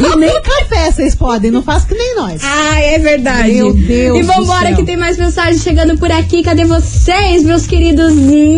e 0.02 0.16
nem 0.16 0.40
café 0.40 0.90
vocês 0.90 1.14
podem, 1.14 1.50
não 1.50 1.62
faz 1.62 1.84
que 1.84 1.94
nem 1.94 2.16
nós. 2.16 2.40
Ah, 2.42 2.80
é 2.80 2.98
verdade. 2.98 3.52
Meu 3.52 3.74
Deus 3.74 4.18
E 4.18 4.22
vambora 4.22 4.74
que 4.74 4.82
tem 4.82 4.96
mais 4.96 5.18
mensagem 5.18 5.58
chegando 5.58 5.98
por 5.98 6.10
aqui. 6.10 6.42
Cadê 6.42 6.64
vocês, 6.64 7.44
meus 7.44 7.66
queridos 7.66 8.14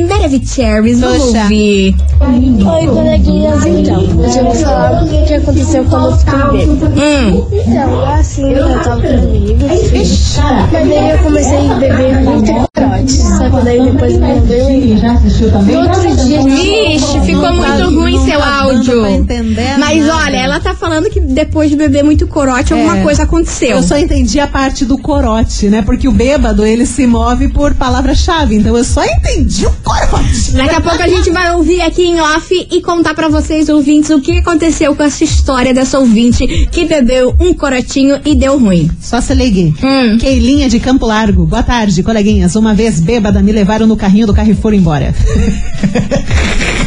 Maravicheries? 0.08 1.00
Vamos 1.00 1.24
Poxa. 1.24 1.42
ouvir. 1.42 1.96
Oi, 2.20 2.86
coleguinhas, 2.86 3.66
então. 3.66 4.02
Hoje 4.20 4.38
eu 4.38 4.54
falar 4.54 5.02
o 5.02 5.26
que, 5.26 5.34
aconteceu 5.34 5.84
quando 5.86 6.12
eu 6.12 6.16
fiquei 6.16 6.66
bêbada. 6.66 6.94
Hum. 7.00 7.46
Então, 7.66 8.04
assim, 8.14 8.52
eu 8.52 8.68
tava 8.82 9.02
com 9.02 9.08
os 9.08 9.24
amigos, 9.24 10.38
mas 10.38 10.70
daí 10.70 11.10
eu 11.10 11.18
comecei 11.18 11.70
a 11.70 11.74
beber 11.74 12.20
muito. 12.20 12.83
Só 13.08 13.50
que 13.50 13.64
daí 13.64 13.90
depois 13.90 14.18
não 14.18 14.38
dormi. 14.40 14.94
No 14.94 15.80
outro 15.80 16.16
dia, 16.24 16.42
Vixe, 16.42 17.20
ficou 17.20 17.52
muito 17.52 18.00
ruim 18.00 18.24
seu 18.24 18.42
áudio. 18.42 19.06
entender 19.06 19.78
Mas 19.98 20.06
nada. 20.06 20.24
olha, 20.24 20.36
ela 20.36 20.60
tá 20.60 20.74
falando 20.74 21.08
que 21.10 21.20
depois 21.20 21.70
de 21.70 21.76
beber 21.76 22.02
muito 22.04 22.26
corote, 22.26 22.72
alguma 22.72 22.98
É. 22.98 23.02
coisa 23.02 23.22
aconteceu. 23.24 23.70
Eu 23.76 23.82
só 23.82 23.96
entendi 23.96 24.38
a 24.40 24.46
parte 24.46 24.84
do 24.84 24.98
corote, 24.98 25.68
né? 25.68 25.82
Porque 25.82 26.06
o 26.08 26.12
bêbado, 26.12 26.64
ele 26.64 26.86
se 26.86 27.06
move 27.06 27.48
por 27.48 27.74
palavra-chave. 27.74 28.56
Então 28.56 28.76
eu 28.76 28.84
só 28.84 29.04
entendi 29.04 29.66
o 29.66 29.72
corote. 29.82 30.52
Daqui 30.52 30.74
a 30.74 30.80
pouco 30.80 31.02
a 31.02 31.08
gente 31.08 31.30
vai 31.30 31.54
ouvir 31.54 31.80
aqui 31.82 32.02
em 32.04 32.20
off 32.20 32.68
e 32.70 32.80
contar 32.82 33.14
pra 33.14 33.28
vocês, 33.28 33.68
ouvintes, 33.68 34.10
o 34.10 34.20
que 34.20 34.38
aconteceu 34.38 34.94
com 34.94 35.02
essa 35.02 35.24
história 35.24 35.72
dessa 35.74 35.98
ouvinte 35.98 36.46
que 36.70 36.84
bebeu 36.86 37.34
um 37.40 37.52
corotinho 37.54 38.20
e 38.24 38.34
deu 38.34 38.58
ruim. 38.58 38.90
Só 39.00 39.20
se 39.20 39.34
ligue. 39.34 39.74
Hum. 39.82 40.18
Keilinha 40.18 40.68
de 40.68 40.78
Campo 40.80 41.06
Largo. 41.06 41.44
Boa 41.46 41.62
tarde, 41.62 42.02
coleguinhas. 42.02 42.54
Uma 42.56 42.74
vez 42.74 43.00
bêbada, 43.00 43.42
me 43.42 43.52
levaram 43.52 43.86
no 43.86 43.96
carrinho 43.96 44.26
do 44.26 44.34
carro 44.34 44.50
e 44.50 44.54
foram 44.54 44.76
embora. 44.76 45.14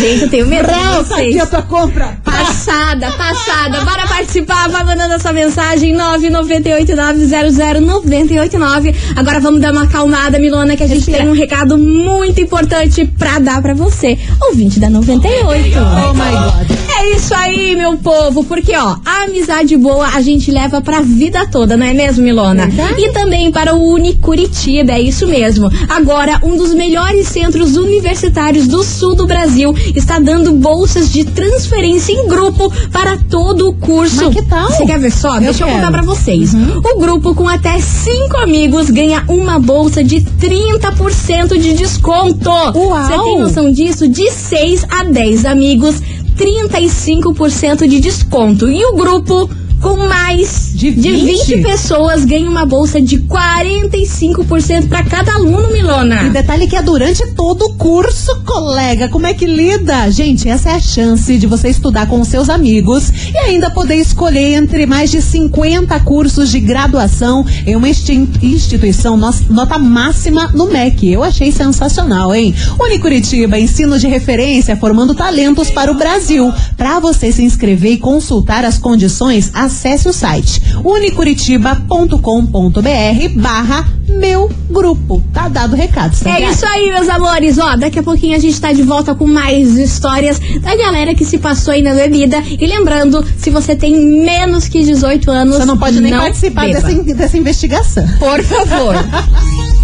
Gente, 0.00 0.22
eu 0.22 0.30
tenho 0.30 0.46
medo 0.46 0.66
de 0.66 0.72
Ralph, 0.72 1.12
aqui 1.12 1.32
vocês. 1.32 1.40
a 1.40 1.46
tua 1.46 1.62
compra. 1.62 2.18
Passada, 2.24 3.10
passada. 3.12 3.80
Bora 3.84 4.06
participar, 4.06 4.68
vai 4.68 4.84
mandando 4.84 5.14
essa 5.14 5.32
mensagem 5.32 5.94
998900989. 5.94 8.94
Agora 9.16 9.40
vamos 9.40 9.60
dar 9.60 9.72
uma 9.72 9.84
acalmada, 9.84 10.38
Milona, 10.38 10.76
que 10.76 10.82
a 10.82 10.86
gente 10.86 11.10
tem 11.10 11.26
um 11.28 11.32
recado 11.32 11.78
muito 11.78 12.40
importante 12.40 13.04
pra 13.18 13.38
dar 13.38 13.60
pra 13.62 13.72
você, 13.74 14.18
ouvinte 14.48 14.78
da 14.80 14.88
98. 14.90 15.78
Oh 15.78 16.12
my 16.14 16.30
God. 16.32 16.70
É 16.98 17.10
isso 17.16 17.34
aí, 17.34 17.74
meu 17.76 17.96
povo, 17.98 18.44
porque 18.44 18.74
ó, 18.76 18.96
a 19.04 19.24
amizade 19.24 19.76
boa 19.76 20.06
a 20.14 20.22
gente 20.22 20.50
leva 20.50 20.80
pra 20.80 21.00
vida 21.00 21.46
toda, 21.46 21.76
não 21.76 21.84
é 21.86 21.92
mesmo, 21.92 22.22
Milona? 22.24 22.68
E 22.96 23.12
também 23.12 23.50
para 23.52 23.74
o 23.74 23.92
Unicuritiba, 23.92 24.92
é 24.92 25.00
isso 25.00 25.26
mesmo. 25.26 25.70
Agora, 25.88 26.38
um 26.42 26.56
dos 26.56 26.72
melhores 26.72 27.26
centros 27.28 27.76
universitários 27.76 28.66
do 28.66 28.82
sul 28.82 29.14
do 29.14 29.26
Brasil 29.26 29.74
está 29.94 30.18
dando 30.18 30.52
bolsas 30.52 31.12
de 31.12 31.24
transferência 31.24 32.12
em 32.12 32.28
grupo 32.28 32.72
para 32.92 33.16
todo 33.16 33.68
o 33.68 33.74
curso. 33.74 34.26
Mas 34.26 34.34
que 34.34 34.42
tal? 34.42 34.68
Você 34.68 34.86
quer 34.86 34.98
ver 34.98 35.10
só? 35.10 35.38
Deixa 35.38 35.64
eu 35.64 35.66
quero. 35.66 35.78
contar 35.80 35.92
pra 35.92 36.02
vocês. 36.02 36.54
O 36.54 36.98
grupo 36.98 37.34
com 37.34 37.48
até 37.48 37.80
cinco 37.80 38.36
amigos 38.36 38.90
ganha 38.90 39.24
uma 39.28 39.58
bolsa 39.58 40.02
de 40.02 40.20
30% 40.20 41.58
de 41.58 41.74
desconto. 41.74 42.50
Uau! 42.50 42.72
Você 42.74 43.18
tem 43.18 43.38
noção 43.38 43.72
disso? 43.72 44.08
De 44.08 44.30
6 44.30 44.86
a 44.90 45.04
10 45.04 45.44
amigos, 45.44 45.96
35% 46.36 47.86
de 47.86 48.00
desconto. 48.00 48.68
E 48.68 48.84
o 48.84 48.94
grupo 48.94 49.48
com 49.80 49.96
mais 50.08 50.73
De 50.84 50.90
20? 50.90 51.02
De 51.02 51.54
20 51.56 51.62
pessoas 51.62 52.26
ganha 52.26 52.46
uma 52.46 52.66
bolsa 52.66 53.00
de 53.00 53.18
45% 53.18 54.86
pra 54.88 55.02
cada 55.02 55.32
aluno, 55.32 55.70
E 55.70 55.72
Milona. 55.72 56.28
detalhe 56.30 56.66
que 56.66 56.76
é 56.76 56.82
durante 56.82 57.26
todo 57.34 57.62
o 57.64 57.74
curso, 57.74 58.42
colega. 58.44 59.08
Como 59.08 59.26
é 59.26 59.32
que 59.32 59.46
lida? 59.46 60.10
Gente, 60.10 60.46
essa 60.46 60.68
é 60.68 60.74
a 60.74 60.80
chance 60.80 61.38
de 61.38 61.46
você 61.46 61.68
estudar 61.70 62.06
com 62.06 62.20
os 62.20 62.28
seus 62.28 62.50
amigos 62.50 63.10
e 63.32 63.38
ainda 63.38 63.70
poder 63.70 63.94
escolher 63.96 64.54
entre 64.56 64.84
mais 64.84 65.10
de 65.10 65.22
50 65.22 65.98
cursos 66.00 66.50
de 66.50 66.60
graduação 66.60 67.46
em 67.66 67.74
uma 67.76 67.88
insti- 67.88 68.28
instituição 68.42 69.16
nota 69.48 69.78
máxima 69.78 70.48
no 70.48 70.66
MEC. 70.66 71.10
Eu 71.12 71.22
achei 71.22 71.50
sensacional, 71.50 72.34
hein? 72.34 72.54
Unicuritiba, 72.78 73.58
ensino 73.58 73.98
de 73.98 74.06
referência 74.06 74.76
formando 74.76 75.14
talentos 75.14 75.70
para 75.70 75.90
o 75.90 75.94
Brasil. 75.96 76.52
Para 76.76 77.00
você 77.00 77.32
se 77.32 77.42
inscrever 77.42 77.92
e 77.92 77.96
consultar 77.98 78.66
as 78.66 78.76
condições, 78.78 79.50
acesse 79.54 80.08
o 80.08 80.12
site 80.12 80.73
unicuritiba.com.br 80.82 83.28
barra 83.36 83.86
meu 84.08 84.50
grupo. 84.70 85.22
Tá 85.32 85.48
dado 85.48 85.72
o 85.72 85.76
recado. 85.76 86.12
É 86.12 86.14
estagiária. 86.14 86.50
isso 86.50 86.66
aí, 86.66 86.90
meus 86.90 87.08
amores. 87.08 87.58
Ó, 87.58 87.76
daqui 87.76 87.98
a 87.98 88.02
pouquinho 88.02 88.36
a 88.36 88.38
gente 88.38 88.60
tá 88.60 88.72
de 88.72 88.82
volta 88.82 89.14
com 89.14 89.26
mais 89.26 89.76
histórias 89.76 90.38
da 90.60 90.76
galera 90.76 91.14
que 91.14 91.24
se 91.24 91.38
passou 91.38 91.72
aí 91.72 91.82
na 91.82 91.94
bebida. 91.94 92.42
E 92.46 92.66
lembrando, 92.66 93.24
se 93.38 93.50
você 93.50 93.74
tem 93.74 93.94
menos 94.22 94.68
que 94.68 94.82
18 94.82 95.30
anos, 95.30 95.56
Você 95.56 95.64
não 95.64 95.78
pode 95.78 96.00
nem 96.00 96.12
não 96.12 96.20
participar 96.20 96.66
dessa, 96.66 96.92
dessa 97.14 97.36
investigação. 97.36 98.06
Por 98.18 98.42
favor. 98.42 98.94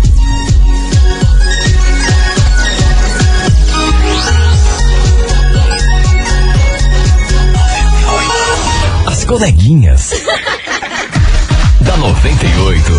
As 9.07 9.25
coleguinhas. 9.25 10.13
Da 12.01 12.09
98. 12.09 12.93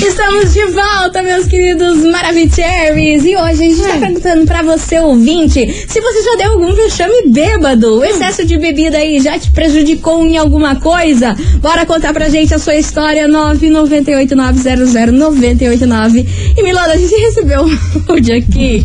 Estamos 0.00 0.54
de 0.54 0.64
volta, 0.66 1.20
meus 1.22 1.46
queridos 1.46 2.02
Maravicheries. 2.04 3.24
E 3.24 3.36
hoje 3.36 3.36
a 3.36 3.54
gente 3.54 3.82
tá 3.82 3.98
perguntando 3.98 4.46
pra 4.46 4.62
você, 4.62 4.98
ouvinte, 4.98 5.86
se 5.88 6.00
você 6.00 6.22
já 6.22 6.36
deu 6.36 6.52
algum 6.52 6.72
vexame 6.74 7.24
bêbado. 7.26 7.98
O 7.98 8.04
excesso 8.04 8.46
de 8.46 8.56
bebida 8.56 8.96
aí 8.96 9.20
já 9.20 9.38
te 9.38 9.50
prejudicou 9.50 10.24
em 10.24 10.38
alguma 10.38 10.76
coisa? 10.76 11.36
Bora 11.60 11.84
contar 11.84 12.14
pra 12.14 12.30
gente 12.30 12.54
a 12.54 12.58
sua 12.58 12.76
história, 12.76 13.28
998900989. 13.28 16.26
E 16.56 16.62
Milona, 16.62 16.94
a 16.94 16.96
gente 16.96 17.14
recebeu 17.14 17.64
um 17.66 17.78
áudio 18.08 18.38
aqui 18.38 18.82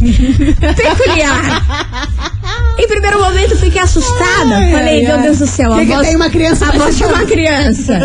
peculiar. 0.59 2.34
Em 2.77 2.87
primeiro 2.87 3.19
momento 3.21 3.55
fiquei 3.57 3.81
assustada. 3.81 4.55
Ai, 4.55 4.71
Falei, 4.71 4.99
ai, 4.99 5.01
meu 5.05 5.15
ai. 5.15 5.21
Deus 5.23 5.39
do 5.39 5.47
céu, 5.47 5.73
a 5.73 5.79
Que 5.79 5.85
voz, 5.85 6.07
tem 6.07 6.15
uma 6.15 6.29
criança 6.29 6.65
a 6.67 6.71
voz 6.77 6.97
de 6.97 7.03
uma 7.05 7.25
criança. 7.25 7.99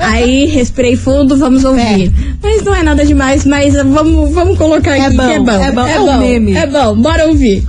Aí 0.00 0.46
respirei 0.46 0.96
fundo, 0.96 1.36
vamos 1.36 1.64
ouvir. 1.64 2.12
Mas 2.42 2.62
não 2.62 2.74
é 2.74 2.82
nada 2.82 3.04
demais, 3.04 3.44
mas 3.44 3.74
vamos, 3.74 4.32
vamos 4.32 4.56
colocar 4.58 4.96
É 4.96 5.06
aqui 5.06 5.16
bom, 5.16 5.26
que 5.26 5.32
é 5.32 5.40
bom. 5.40 5.50
é 5.64 5.72
bom, 5.72 5.86
é 5.86 6.00
um 6.00 6.18
meme. 6.18 6.56
É 6.56 6.66
bom, 6.66 6.96
bora 6.96 7.26
ouvir. 7.26 7.64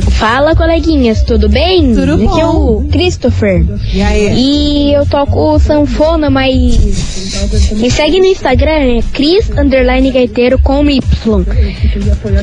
Fala, 0.00 0.54
coleguinhas, 0.54 1.22
tudo 1.22 1.48
bem? 1.48 1.94
Tudo 1.94 2.14
Aqui 2.14 2.24
é 2.24 2.44
bom. 2.44 2.76
o 2.78 2.88
Christopher. 2.90 3.64
E 3.92 4.02
aí? 4.02 4.32
E 4.36 4.92
eu 4.92 5.06
toco 5.06 5.58
sanfona, 5.58 6.28
mas. 6.30 7.70
Me 7.72 7.90
segue 7.90 8.18
no 8.20 8.26
Instagram, 8.26 8.98
é 8.98 9.02
Cris 9.12 9.50
Underline 9.50 10.10
Gaiteiro 10.10 10.58
com 10.58 10.88
Y. 10.88 11.02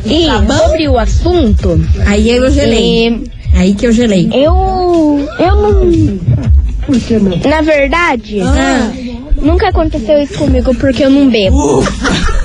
E 0.06 0.28
Tá 0.28 0.40
bom? 0.42 0.54
sobre 0.58 0.88
o 0.88 0.98
assunto, 0.98 1.80
Aí 2.06 2.30
eu 2.30 2.50
gelei. 2.52 3.08
é, 3.54 3.58
Aí 3.60 3.74
que 3.74 3.86
eu 3.88 3.92
gelei. 3.92 4.30
eu. 4.34 5.28
Eu 5.40 5.56
não. 5.56 6.20
Na 7.50 7.62
verdade, 7.62 8.40
Ah. 8.42 8.92
nunca 9.42 9.68
aconteceu 9.70 10.22
isso 10.22 10.36
comigo 10.38 10.74
porque 10.76 11.04
eu 11.04 11.10
não 11.10 11.30
bebo. 11.30 11.84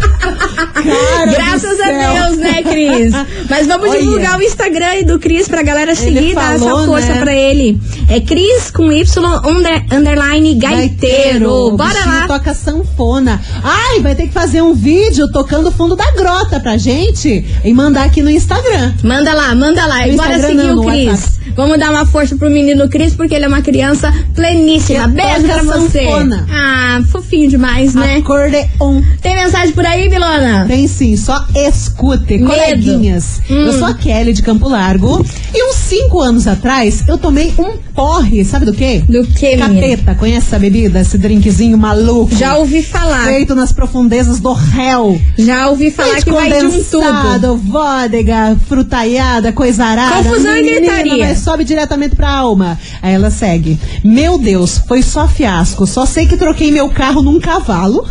Cara 0.48 1.26
Graças 1.32 1.80
a. 1.80 1.92
Deus, 1.92 2.38
né, 2.38 2.62
Cris? 2.62 3.12
Mas 3.48 3.66
vamos 3.66 3.88
Olha. 3.90 4.00
divulgar 4.00 4.38
o 4.38 4.42
Instagram 4.42 5.02
do 5.04 5.18
Cris 5.18 5.48
pra 5.48 5.62
galera 5.62 5.94
seguir, 5.94 6.34
dar 6.34 6.56
essa 6.56 6.84
força 6.84 7.14
né? 7.14 7.20
pra 7.20 7.34
ele. 7.34 7.80
É 8.08 8.20
Cris 8.20 8.70
com 8.70 8.90
Y 8.90 9.04
under, 9.44 9.84
underline 9.90 10.54
gaiteiro. 10.54 11.76
Bora 11.76 12.04
lá. 12.06 12.26
toca 12.26 12.54
sanfona. 12.54 13.40
Ai, 13.62 14.00
vai 14.00 14.14
ter 14.14 14.26
que 14.26 14.32
fazer 14.32 14.62
um 14.62 14.74
vídeo 14.74 15.30
tocando 15.30 15.68
o 15.68 15.72
fundo 15.72 15.94
da 15.96 16.10
grota 16.12 16.60
pra 16.60 16.76
gente 16.76 17.44
e 17.64 17.72
mandar 17.72 18.04
aqui 18.04 18.22
no 18.22 18.30
Instagram. 18.30 18.94
Manda 19.02 19.32
lá, 19.34 19.54
manda 19.54 19.84
lá. 19.86 20.06
No 20.06 20.16
bora 20.16 20.36
Instagram 20.36 20.48
seguir 20.48 20.68
não, 20.68 20.78
o 20.80 20.86
Cris. 20.86 21.40
Vamos 21.54 21.78
dar 21.78 21.90
uma 21.90 22.06
força 22.06 22.36
pro 22.36 22.48
menino 22.48 22.88
Cris, 22.88 23.14
porque 23.14 23.34
ele 23.34 23.44
é 23.44 23.48
uma 23.48 23.60
criança 23.62 24.12
pleníssima. 24.34 25.06
Beijo 25.08 25.42
pra 25.44 25.62
você. 25.62 26.04
sanfona. 26.04 26.46
Ah, 26.50 27.02
fofinho 27.10 27.48
demais, 27.48 27.94
né? 27.94 28.16
Acordeon. 28.16 29.02
Tem 29.20 29.34
mensagem 29.34 29.72
por 29.72 29.84
aí, 29.84 30.08
Milona? 30.32 30.64
Tem 30.66 30.86
sim, 30.88 31.16
só 31.16 31.44
escute, 31.54 32.34
Medo. 32.38 32.46
coleguinhas. 32.46 33.40
Hum. 33.50 33.66
Eu 33.66 33.72
sou 33.78 33.86
a 33.86 33.94
Kelly 33.94 34.32
de 34.32 34.42
Campo 34.42 34.68
Largo 34.68 35.24
e 35.54 35.68
uns 35.70 35.76
cinco 35.76 36.20
anos 36.20 36.46
atrás 36.46 37.04
eu 37.06 37.18
tomei 37.18 37.52
um 37.58 37.76
porre, 37.94 38.44
sabe 38.44 38.64
do 38.64 38.72
quê? 38.72 39.02
Do 39.06 39.22
menina? 39.22 39.68
Capeta, 39.68 40.14
conhece 40.14 40.46
essa 40.46 40.58
bebida? 40.58 41.00
Esse 41.00 41.18
drinkzinho 41.18 41.76
maluco. 41.76 42.34
Já 42.34 42.56
ouvi 42.56 42.82
falar. 42.82 43.24
Feito 43.26 43.54
nas 43.54 43.72
profundezas 43.72 44.40
do 44.40 44.52
réu. 44.52 45.20
Já 45.38 45.68
ouvi 45.68 45.90
falar 45.90 46.12
Leite 46.12 46.24
que 46.24 46.30
vai 46.30 46.50
de 46.50 46.66
um 46.66 46.84
tubo. 46.84 47.56
vodega, 47.56 48.56
frutaiada, 48.68 49.52
coisa 49.52 49.84
arada. 49.84 50.22
Confusão 50.22 50.56
e 50.56 50.62
Menina, 50.62 50.80
gritaria. 50.80 51.26
mas 51.26 51.38
sobe 51.38 51.64
diretamente 51.64 52.16
pra 52.16 52.30
alma. 52.30 52.78
Aí 53.02 53.14
ela 53.14 53.30
segue. 53.30 53.78
Meu 54.02 54.38
Deus, 54.38 54.78
foi 54.86 55.02
só 55.02 55.28
fiasco. 55.28 55.86
Só 55.86 56.06
sei 56.06 56.26
que 56.26 56.36
troquei 56.36 56.70
meu 56.70 56.88
carro 56.88 57.22
num 57.22 57.38
cavalo. 57.40 58.06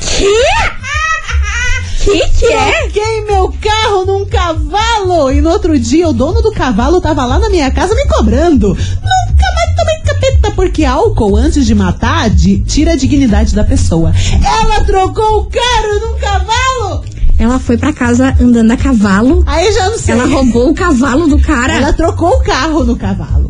Que 0.00 0.24
que 2.12 2.46
é? 2.46 2.72
Troquei 2.82 3.24
meu 3.24 3.52
carro 3.60 4.04
num 4.04 4.26
cavalo. 4.26 5.30
E 5.32 5.40
no 5.40 5.50
outro 5.50 5.78
dia, 5.78 6.08
o 6.08 6.12
dono 6.12 6.42
do 6.42 6.52
cavalo 6.52 7.00
tava 7.00 7.24
lá 7.24 7.38
na 7.38 7.48
minha 7.48 7.70
casa 7.70 7.94
me 7.94 8.06
cobrando. 8.06 8.68
Nunca 8.68 9.54
mais 9.54 9.76
tomei 9.76 9.98
capeta, 10.04 10.50
porque 10.52 10.84
álcool, 10.84 11.36
antes 11.36 11.64
de 11.66 11.74
matar, 11.74 12.28
di- 12.30 12.60
tira 12.60 12.92
a 12.92 12.96
dignidade 12.96 13.54
da 13.54 13.64
pessoa. 13.64 14.12
Ela 14.44 14.84
trocou 14.84 15.40
o 15.40 15.44
carro 15.46 16.00
num 16.12 16.18
cavalo. 16.18 17.04
Ela 17.36 17.58
foi 17.58 17.76
pra 17.76 17.92
casa 17.92 18.34
andando 18.40 18.70
a 18.70 18.76
cavalo. 18.76 19.42
Aí 19.46 19.72
já 19.72 19.90
não 19.90 19.98
sei. 19.98 20.14
Ela 20.14 20.26
roubou 20.26 20.70
o 20.70 20.74
cavalo 20.74 21.26
do 21.26 21.40
cara. 21.40 21.74
Ela 21.74 21.92
trocou 21.92 22.28
o 22.30 22.40
carro 22.44 22.84
no 22.84 22.96
cavalo. 22.96 23.43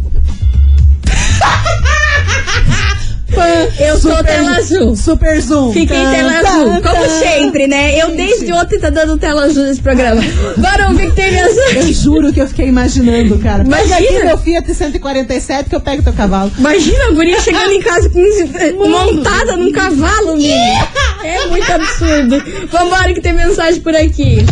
Eu 3.79 3.99
sou 3.99 4.17
Super- 4.17 4.25
tela 4.25 4.57
azul. 4.57 4.97
Super 4.97 5.41
zoom. 5.41 5.73
Fiquei 5.73 5.97
Tan, 5.97 6.11
tela 6.11 6.33
tan, 6.43 6.49
azul, 6.49 6.71
como 6.83 7.03
tan. 7.05 7.09
sempre, 7.09 7.67
né? 7.67 7.97
Eu 8.01 8.15
desde 8.17 8.53
ontem 8.53 8.79
tá 8.79 8.91
dando 8.91 9.17
tela 9.19 9.45
azul 9.45 9.65
nesse 9.65 9.81
programa. 9.81 10.21
Bora 10.57 10.89
ouvir 10.89 11.11
que 11.11 11.17
tem 11.17 11.33
mensagem. 11.33 11.77
Eu 11.89 11.93
juro 11.93 12.33
que 12.33 12.41
eu 12.41 12.47
fiquei 12.49 12.67
imaginando, 12.69 13.39
cara. 13.39 13.65
Pega 13.65 13.77
Imagina. 13.87 13.97
aqui 13.97 14.25
meu 14.25 14.39
Fiat 14.39 14.75
147 14.75 15.69
que 15.71 15.77
eu 15.77 15.81
pego 15.81 16.03
teu 16.03 16.13
cavalo. 16.13 16.51
Imagina 16.59 17.05
a 17.09 17.13
guria 17.13 17.41
chegando 17.41 17.73
em 17.73 17.81
casa 17.83 18.09
com- 18.11 18.89
montada 18.89 19.57
num 19.57 19.73
cavalo, 19.73 20.37
menina. 20.37 20.87
É 21.25 21.47
muito 21.47 21.71
absurdo. 21.73 22.43
Vambora 22.71 23.13
que 23.15 23.21
tem 23.21 23.33
mensagem 23.33 23.81
por 23.81 23.95
aqui. 23.95 24.45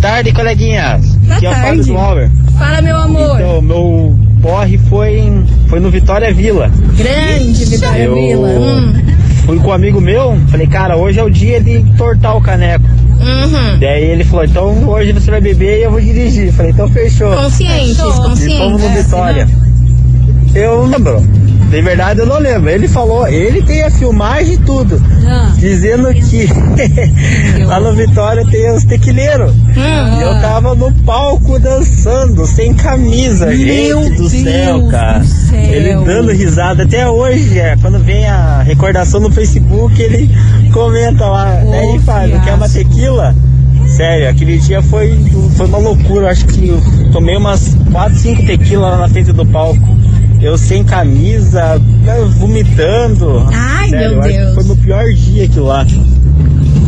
tarde, 0.00 0.32
coleguinhas. 0.32 1.04
Boa 1.06 1.36
Aqui 1.36 1.46
é 1.46 1.50
o 1.50 1.54
Fábio 1.54 1.94
tarde. 1.94 2.30
Fala, 2.58 2.80
meu 2.82 2.96
amor. 2.96 3.40
Então, 3.40 3.62
meu 3.62 4.16
porre 4.46 4.78
foi, 4.88 5.18
em- 5.18 5.44
foi 5.66 5.80
no 5.80 5.90
Vitória 5.90 6.32
Vila. 6.32 6.70
Grande 6.96 7.64
Vitória 7.64 8.04
Eu 8.04 8.14
Vila. 8.14 8.48
Hum. 8.48 8.92
fui 9.44 9.58
com 9.58 9.68
um 9.70 9.72
amigo 9.72 10.00
meu, 10.00 10.38
falei, 10.48 10.68
cara, 10.68 10.96
hoje 10.96 11.18
é 11.18 11.22
o 11.24 11.28
dia 11.30 11.60
de 11.60 11.80
tortar 11.98 12.36
o 12.36 12.40
caneco. 12.40 12.84
Uhum. 13.18 13.78
Daí 13.80 14.04
ele 14.04 14.22
falou, 14.22 14.44
então 14.44 14.88
hoje 14.88 15.12
você 15.12 15.30
vai 15.32 15.40
beber 15.40 15.80
e 15.80 15.82
eu 15.82 15.90
vou 15.90 16.00
dirigir. 16.00 16.52
Falei, 16.52 16.70
então 16.70 16.88
fechou. 16.88 17.34
Conscientes, 17.36 17.92
E 17.92 17.96
fomos 17.96 18.18
conscientes. 18.20 18.82
no 18.82 18.88
Vitória. 18.90 19.48
Eu 20.54 20.82
não 20.86 20.90
lembro. 20.90 21.22
De 21.70 21.82
verdade 21.82 22.20
eu 22.20 22.26
não 22.26 22.38
lembro. 22.38 22.70
Ele 22.70 22.86
falou, 22.86 23.26
ele 23.26 23.62
tem 23.62 23.82
a 23.82 23.90
filmagem 23.90 24.54
e 24.54 24.58
tudo. 24.58 25.02
Ah. 25.26 25.52
Dizendo 25.56 26.12
que 26.14 26.48
lá 27.64 27.80
no 27.80 27.94
Vitória 27.94 28.44
tem 28.46 28.70
os 28.72 28.84
tequileiros. 28.84 29.52
E 29.76 30.22
eu 30.22 30.40
tava 30.40 30.74
no 30.74 30.92
palco 31.02 31.58
dançando, 31.58 32.46
sem 32.46 32.72
camisa, 32.74 33.54
gente 33.54 34.10
do 34.10 34.28
Deus 34.28 34.32
céu, 34.32 34.88
cara. 34.88 35.18
do 35.18 35.26
céu. 35.26 35.60
Ele 35.60 36.04
dando 36.04 36.32
risada 36.32 36.84
até 36.84 37.08
hoje, 37.08 37.58
é, 37.58 37.76
quando 37.76 37.98
vem 37.98 38.26
a 38.26 38.62
recordação 38.62 39.20
no 39.20 39.30
Facebook, 39.30 40.00
ele 40.00 40.30
comenta 40.72 41.26
lá, 41.26 41.46
né, 41.64 41.96
e 41.96 41.98
faz, 42.00 42.30
não 42.30 42.40
quer 42.40 42.54
uma 42.54 42.68
tequila? 42.68 43.34
Sério, 43.88 44.28
aquele 44.28 44.58
dia 44.58 44.82
foi, 44.82 45.16
foi 45.56 45.66
uma 45.66 45.78
loucura, 45.78 46.30
acho 46.30 46.46
que 46.46 46.68
eu 46.68 46.80
tomei 47.12 47.36
umas 47.36 47.76
4, 47.92 48.18
5 48.18 48.46
tequilas 48.46 48.90
lá 48.90 48.98
na 48.98 49.08
frente 49.08 49.32
do 49.32 49.46
palco. 49.46 49.96
Eu 50.40 50.56
sem 50.58 50.84
camisa, 50.84 51.80
né, 52.04 52.20
vomitando. 52.38 53.46
Ai, 53.52 53.88
Sério, 53.90 54.20
meu 54.20 54.22
Deus. 54.22 54.54
Foi 54.54 54.64
meu 54.64 54.76
pior 54.76 55.04
dia 55.14 55.44
aquilo 55.44 55.66
lá. 55.66 55.86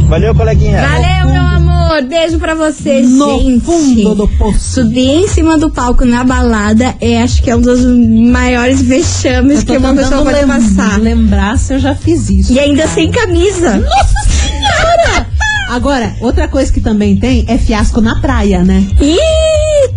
Valeu, 0.08 0.34
coleguinha. 0.34 0.80
Valeu, 0.86 1.32
meu 1.32 1.42
amor. 1.42 2.02
beijo 2.08 2.38
pra 2.38 2.54
você, 2.54 3.00
No 3.00 3.38
gente. 3.40 3.64
fundo 3.64 4.14
do 4.14 4.28
poço. 4.28 4.58
Subir 4.82 5.08
em 5.24 5.28
cima 5.28 5.58
do 5.58 5.70
palco 5.70 6.04
na 6.04 6.22
balada 6.24 6.94
é, 7.00 7.22
acho 7.22 7.42
que 7.42 7.50
é 7.50 7.56
um 7.56 7.60
dos 7.60 7.84
maiores 7.84 8.80
vexames 8.82 9.64
que 9.64 9.76
uma 9.76 9.94
pessoa 9.94 10.22
pode 10.22 10.36
lem- 10.38 10.46
passar. 10.46 10.98
lembrar 11.00 11.58
se 11.58 11.74
eu 11.74 11.78
já 11.78 11.94
fiz 11.94 12.28
isso. 12.30 12.52
E 12.52 12.58
ainda 12.60 12.82
cara. 12.82 12.94
sem 12.94 13.10
camisa. 13.10 13.76
Nossa 13.78 14.28
senhora! 14.30 15.26
Agora, 15.70 16.14
outra 16.22 16.48
coisa 16.48 16.72
que 16.72 16.80
também 16.80 17.16
tem 17.16 17.44
é 17.46 17.58
fiasco 17.58 18.00
na 18.00 18.18
praia, 18.20 18.64
né? 18.64 18.86
Ih, 19.02 19.18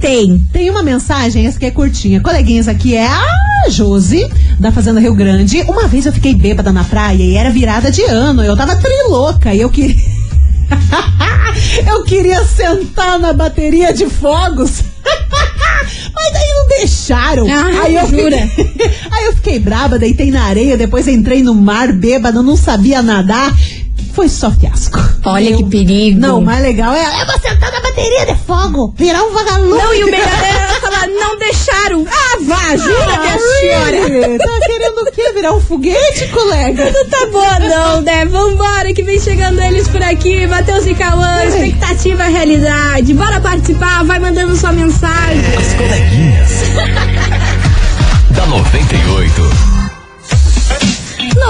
tem. 0.02 0.40
Tem 0.52 0.70
uma 0.70 0.82
mensagem, 0.82 1.46
essa 1.46 1.60
que 1.60 1.66
é 1.66 1.72
curtinha. 1.72 2.20
Coleguinhas 2.20 2.68
aqui 2.68 2.96
é 2.96 3.08
a 3.08 3.70
Josi, 3.70 4.28
da 4.60 4.72
Fazenda 4.72 5.00
Rio 5.00 5.14
Grande. 5.14 5.62
Uma 5.62 5.88
vez 5.88 6.06
eu 6.06 6.12
fiquei 6.12 6.34
bêbada 6.34 6.74
na 6.74 6.84
praia 6.84 7.24
e 7.24 7.38
era 7.38 7.52
virada 7.52 7.92
de 7.92 8.02
ano. 8.04 8.44
Eu 8.44 8.58
tava 8.58 8.76
trilouca 8.76 9.54
e 9.54 9.62
eu 9.62 9.70
queria. 9.70 9.96
eu 11.88 12.04
queria 12.04 12.44
sentar 12.44 13.20
na 13.20 13.32
bateria 13.32 13.94
de 13.94 14.10
fogos. 14.10 14.84
Mas 16.14 16.34
daí 16.34 16.50
não 16.56 16.68
deixaram. 16.68 17.48
Ah, 17.48 17.84
aí 17.84 17.96
eu 17.96 18.08
jura? 18.08 18.48
Fiquei... 18.48 18.92
aí 19.12 19.26
eu 19.26 19.36
fiquei 19.36 19.60
braba, 19.60 20.00
deitei 20.00 20.32
na 20.32 20.44
areia, 20.44 20.78
depois 20.78 21.08
entrei 21.08 21.44
no 21.44 21.54
mar 21.54 21.94
bêbada, 21.94 22.42
não 22.42 22.56
sabia 22.56 23.02
nadar. 23.02 23.56
Foi 24.14 24.28
só 24.28 24.52
fiasco. 24.52 25.00
Olha 25.26 25.50
Eu- 25.52 25.58
que 25.58 25.64
perigo. 25.66 26.20
Não, 26.20 26.40
o 26.40 26.42
mais 26.42 26.62
legal 26.62 26.94
é 26.94 27.06
eu 27.22 27.26
vou 27.26 27.40
sentar 27.40 27.72
na 27.72 27.80
bateria 27.82 28.26
de 28.26 28.36
fogo, 28.46 28.94
virar 28.98 29.24
um 29.24 29.32
vagalume. 29.34 29.78
Não, 29.78 29.94
e 29.94 30.04
o 30.04 30.06
melhor 30.12 30.44
era 30.44 30.68
falar, 30.82 31.08
não 31.08 31.38
deixaram. 31.40 32.06
Ah, 32.10 32.38
vá, 32.42 32.76
jura, 32.78 33.20
minha 33.20 33.38
senhora. 33.40 34.08
Really? 34.08 34.38
Tá 34.38 34.60
querendo 34.66 34.98
o 35.02 35.12
quê? 35.12 35.32
Virar 35.34 35.54
um 35.54 35.62
foguete, 35.62 36.28
colega? 36.28 36.92
Não 36.92 37.06
tá 37.10 37.26
boa 37.32 37.60
não, 37.60 38.02
né? 38.02 38.26
Vambora, 38.26 38.94
que 38.94 39.02
vem 39.04 39.20
chegando 39.20 39.62
eles 39.62 39.88
por 39.88 40.02
aqui. 40.04 40.46
Matheus 40.48 40.86
e 40.88 40.94
Cauã, 40.94 41.44
expectativa 41.46 42.24
é 42.24 42.30
realidade. 42.30 43.14
Bora 43.14 43.40
participar, 43.40 44.04
vai 44.04 44.20
mandando 44.20 44.56
sua 44.58 44.72
mensagem. 44.74 45.40
As 45.58 45.74
coleguinhas. 45.74 46.50
da 48.36 48.46
98. 48.46 49.81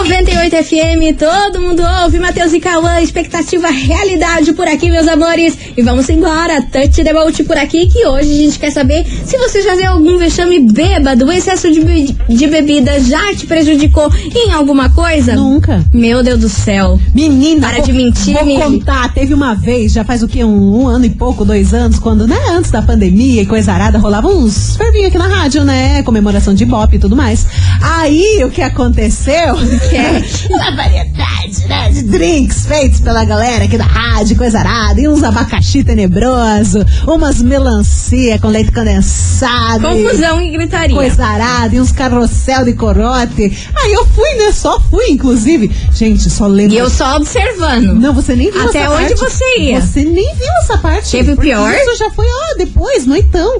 98 0.05 0.55
FM, 0.63 1.15
todo 1.17 1.61
mundo 1.61 1.83
ouve. 2.03 2.17
Matheus 2.19 2.51
e 2.53 2.59
Cauã, 2.59 2.99
expectativa 3.01 3.69
realidade 3.69 4.51
por 4.53 4.67
aqui, 4.67 4.89
meus 4.89 5.07
amores. 5.07 5.55
E 5.77 5.81
vamos 5.83 6.09
embora, 6.09 6.59
Touch 6.63 7.03
the 7.03 7.13
Boat 7.13 7.43
por 7.43 7.55
aqui, 7.55 7.85
que 7.87 8.05
hoje 8.07 8.31
a 8.31 8.43
gente 8.45 8.59
quer 8.59 8.71
saber 8.71 9.05
se 9.25 9.37
você 9.37 9.61
já 9.61 9.75
deu 9.75 9.91
algum 9.91 10.17
vexame 10.17 10.59
bêbado. 10.59 11.25
O 11.25 11.31
excesso 11.31 11.71
de, 11.71 11.81
be- 11.81 12.15
de 12.27 12.47
bebida 12.47 12.99
já 12.99 13.33
te 13.35 13.45
prejudicou 13.45 14.11
em 14.35 14.51
alguma 14.51 14.89
coisa? 14.89 15.35
Nunca. 15.35 15.83
Meu 15.93 16.23
Deus 16.23 16.39
do 16.39 16.49
céu. 16.49 16.99
Menina, 17.13 17.67
Para 17.67 17.77
vou- 17.77 17.85
de 17.85 17.93
mentir, 17.93 18.33
Vou 18.33 18.45
Mili. 18.45 18.59
contar. 18.61 19.13
Teve 19.13 19.33
uma 19.35 19.53
vez, 19.53 19.93
já 19.93 20.03
faz 20.03 20.23
o 20.23 20.27
quê? 20.27 20.43
Um, 20.43 20.81
um 20.81 20.87
ano 20.87 21.05
e 21.05 21.09
pouco, 21.11 21.45
dois 21.45 21.73
anos, 21.75 21.99
quando, 21.99 22.27
né, 22.27 22.37
antes 22.49 22.71
da 22.71 22.81
pandemia 22.81 23.43
e 23.43 23.45
coisa 23.45 23.71
arada, 23.71 23.99
rolava 23.99 24.27
uns 24.27 24.75
fervinhos 24.75 25.07
aqui 25.09 25.17
na 25.19 25.27
rádio, 25.27 25.63
né? 25.63 26.01
Comemoração 26.03 26.53
de 26.55 26.63
Ibope 26.63 26.95
e 26.95 26.99
tudo 26.99 27.15
mais. 27.15 27.45
Aí, 27.81 28.43
o 28.43 28.49
que 28.49 28.61
aconteceu? 28.63 29.55
uma 30.49 30.75
variedade, 30.75 31.65
né, 31.67 31.89
de 31.89 32.03
drinks 32.03 32.65
feitos 32.65 32.99
pela 32.99 33.23
galera 33.25 33.65
aqui 33.65 33.77
da 33.77 33.83
rádio, 33.85 34.35
coisa 34.37 34.59
arada, 34.59 34.99
e 35.01 35.07
uns 35.07 35.23
abacaxi 35.23 35.83
tenebroso, 35.83 36.85
umas 37.07 37.41
melancia 37.41 38.39
com 38.39 38.47
leite 38.47 38.71
condensado. 38.71 39.87
e- 39.87 40.03
Confusão 40.03 40.41
e 40.41 40.51
gritaria. 40.51 40.95
Coisa 40.95 41.25
arada, 41.25 41.75
e 41.75 41.79
uns 41.79 41.91
carrossel 41.91 42.65
de 42.65 42.73
corote. 42.73 43.51
Aí 43.75 43.93
eu 43.93 44.05
fui, 44.05 44.29
né? 44.35 44.51
Só 44.51 44.79
fui, 44.79 45.09
inclusive. 45.09 45.71
Gente, 45.93 46.29
só 46.29 46.47
lembro. 46.47 46.73
E 46.73 46.77
eu 46.77 46.89
só 46.89 47.15
observando. 47.17 47.93
Não, 47.95 48.13
você 48.13 48.35
nem 48.35 48.51
viu 48.51 48.67
Até 48.69 48.79
essa 48.83 48.91
onde 48.93 49.15
parte. 49.15 49.19
você 49.33 49.59
ia? 49.59 49.81
Você 49.81 50.03
nem 50.03 50.35
viu 50.35 50.51
essa 50.61 50.77
parte. 50.77 51.11
Teve 51.11 51.35
pior? 51.35 51.73
Isso 51.73 51.97
já 51.97 52.09
foi, 52.11 52.25
ó, 52.25 52.57
depois, 52.57 53.05
noitão. 53.05 53.59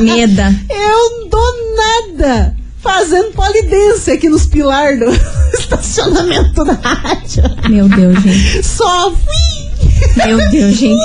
Meda. 0.00 0.54
Eu 0.70 1.10
não 1.20 1.28
dou 1.28 1.54
nada 1.76 2.56
fazendo 2.88 3.32
polidense 3.32 4.10
aqui 4.12 4.30
nos 4.30 4.46
pilar 4.46 4.96
do 4.96 5.04
estacionamento 5.52 6.64
da 6.64 6.72
rádio. 6.72 7.42
Meu 7.68 7.86
Deus, 7.86 8.18
gente. 8.22 8.62
Só 8.62 9.10
fui. 9.12 9.57
Meu 10.16 10.50
Deus, 10.50 10.74
gente. 10.76 10.98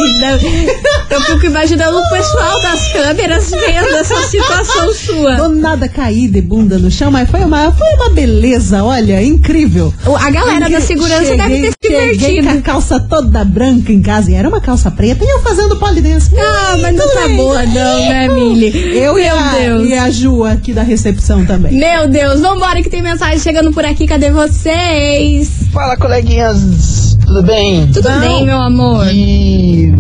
Eu 1.10 1.22
fico 1.22 1.46
imaginando 1.46 1.98
o 1.98 2.10
pessoal 2.10 2.60
das 2.62 2.92
câmeras 2.92 3.50
vendo 3.52 3.96
essa 3.96 4.22
situação 4.24 4.92
sua. 4.94 5.36
Do 5.36 5.50
nada 5.50 5.88
caí 5.88 6.28
de 6.28 6.42
bunda 6.42 6.78
no 6.80 6.90
chão, 6.90 7.12
mas 7.12 7.30
foi 7.30 7.42
uma, 7.42 7.72
foi 7.72 7.88
uma 7.96 8.10
beleza, 8.10 8.84
olha, 8.84 9.22
incrível. 9.24 9.94
A 10.20 10.30
galera 10.32 10.70
da 10.70 10.82
segurança 10.82 11.26
Cheguei- 11.26 11.38
deve 11.38 11.62
ter 11.62 11.72
se 11.72 11.78
Cheguei 11.88 12.18
com 12.18 12.26
a 12.26 12.30
divertido. 12.30 12.62
calça 12.64 13.00
toda 13.00 13.44
branca 13.46 13.92
em 13.92 14.02
casa 14.02 14.32
e 14.32 14.36
era 14.36 14.48
uma 14.50 14.60
calça 14.62 14.90
preta 14.90 15.24
e 15.24 15.28
eu 15.30 15.40
fazendo 15.42 15.76
polidense. 15.78 16.32
Ah, 16.38 16.78
mas 16.82 16.96
não 16.96 17.08
tá 17.14 17.28
bem. 17.28 17.38
boa 17.38 17.64
não, 17.66 18.00
né, 18.10 18.28
Mili? 18.28 18.98
Eu 18.98 19.18
e 19.20 19.24
Meu 19.24 19.38
a, 19.38 19.52
Deus. 19.52 19.90
e 19.90 19.94
a 19.94 20.10
Ju 20.10 20.44
aqui 20.44 20.74
da 20.74 20.82
recepção 20.84 21.46
também. 21.46 21.74
Meu 21.74 22.08
Deus, 22.08 22.42
vambora 22.42 22.82
que 22.82 22.90
tem 22.90 23.02
mensagem 23.04 23.38
chegando 23.40 23.72
por 23.72 23.86
aqui. 23.86 24.08
Cadê 24.08 24.32
vocês? 24.32 25.50
Fala, 25.74 25.98
coleguinhas, 25.98 27.18
tudo 27.26 27.42
bem? 27.42 27.88
Tudo 27.88 28.08
Não. 28.08 28.20
bem, 28.20 28.46
meu 28.46 28.60
amor? 28.62 29.08
E 29.12 29.92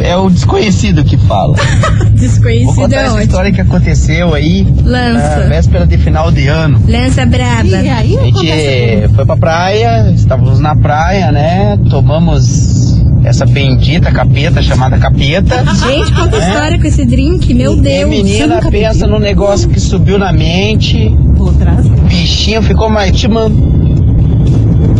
é 0.00 0.16
o 0.16 0.28
desconhecido 0.28 1.04
que 1.04 1.16
fala. 1.16 1.54
Vou 2.10 2.10
Desconhecido 2.10 2.74
contar 2.74 2.96
é 2.96 2.98
essa 3.04 3.08
ótimo. 3.12 3.22
história 3.22 3.52
que 3.52 3.60
aconteceu 3.60 4.34
aí 4.34 4.66
na 4.82 4.90
Lança. 5.12 5.46
véspera 5.48 5.86
de 5.86 5.96
final 5.98 6.32
de 6.32 6.48
ano. 6.48 6.82
Lança 6.88 7.24
braba. 7.24 7.68
E 7.68 7.74
aí 7.88 8.18
A 8.18 8.24
gente 8.24 9.14
foi 9.14 9.24
pra 9.24 9.36
praia, 9.36 10.10
estávamos 10.10 10.58
na 10.58 10.74
praia, 10.74 11.30
né? 11.30 11.78
Tomamos 11.88 12.98
essa 13.24 13.46
bendita 13.46 14.10
capeta 14.10 14.60
chamada 14.62 14.98
capeta. 14.98 15.64
Gente, 15.76 16.12
conta 16.12 16.36
É. 16.36 16.48
história 16.48 16.78
com 16.80 16.86
esse 16.86 17.04
drink, 17.06 17.54
meu 17.54 17.74
E 17.76 17.80
Deus. 17.80 18.10
menina 18.10 18.56
nunca 18.56 18.70
pensa 18.70 19.06
no 19.06 19.18
negócio 19.20 19.68
que 19.68 19.78
subiu 19.78 20.18
na 20.18 20.32
mente, 20.32 21.08
Vou 21.34 21.52
trazer. 21.52 21.88
o 21.88 22.02
bichinho 22.02 22.62
ficou 22.62 22.90
mais 22.90 23.12
te 23.16 23.28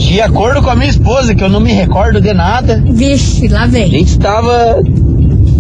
De 0.01 0.21
acordo 0.21 0.63
com 0.63 0.71
a 0.71 0.75
minha 0.77 0.91
esposa, 0.91 1.35
que 1.35 1.45
eu 1.45 1.49
não 1.49 1.61
me 1.61 1.73
recordo 1.73 2.21
de 2.21 2.33
nada, 2.33 2.83
Vixe, 2.85 3.47
lá 3.49 3.63
a 3.63 3.67
vem. 3.67 3.89
gente 3.91 4.09
estava 4.09 4.81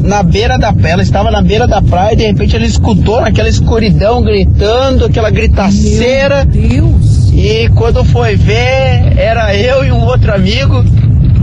na 0.02 0.22
beira 0.22 0.58
da 0.58 0.72
praia, 0.72 0.94
ela 0.94 1.02
estava 1.02 1.30
na 1.30 1.40
beira 1.42 1.66
da 1.68 1.80
praia 1.82 2.14
e 2.14 2.16
de 2.16 2.26
repente 2.26 2.56
ela 2.56 2.66
escutou 2.66 3.20
naquela 3.20 3.48
escuridão 3.48 4.22
gritando, 4.22 5.04
aquela 5.04 5.30
gritaceira. 5.30 6.44
Deus. 6.44 7.30
E 7.32 7.68
quando 7.76 8.02
foi 8.04 8.34
ver, 8.34 9.14
era 9.16 9.54
eu 9.54 9.84
e 9.84 9.92
um 9.92 10.04
outro 10.04 10.34
amigo, 10.34 10.84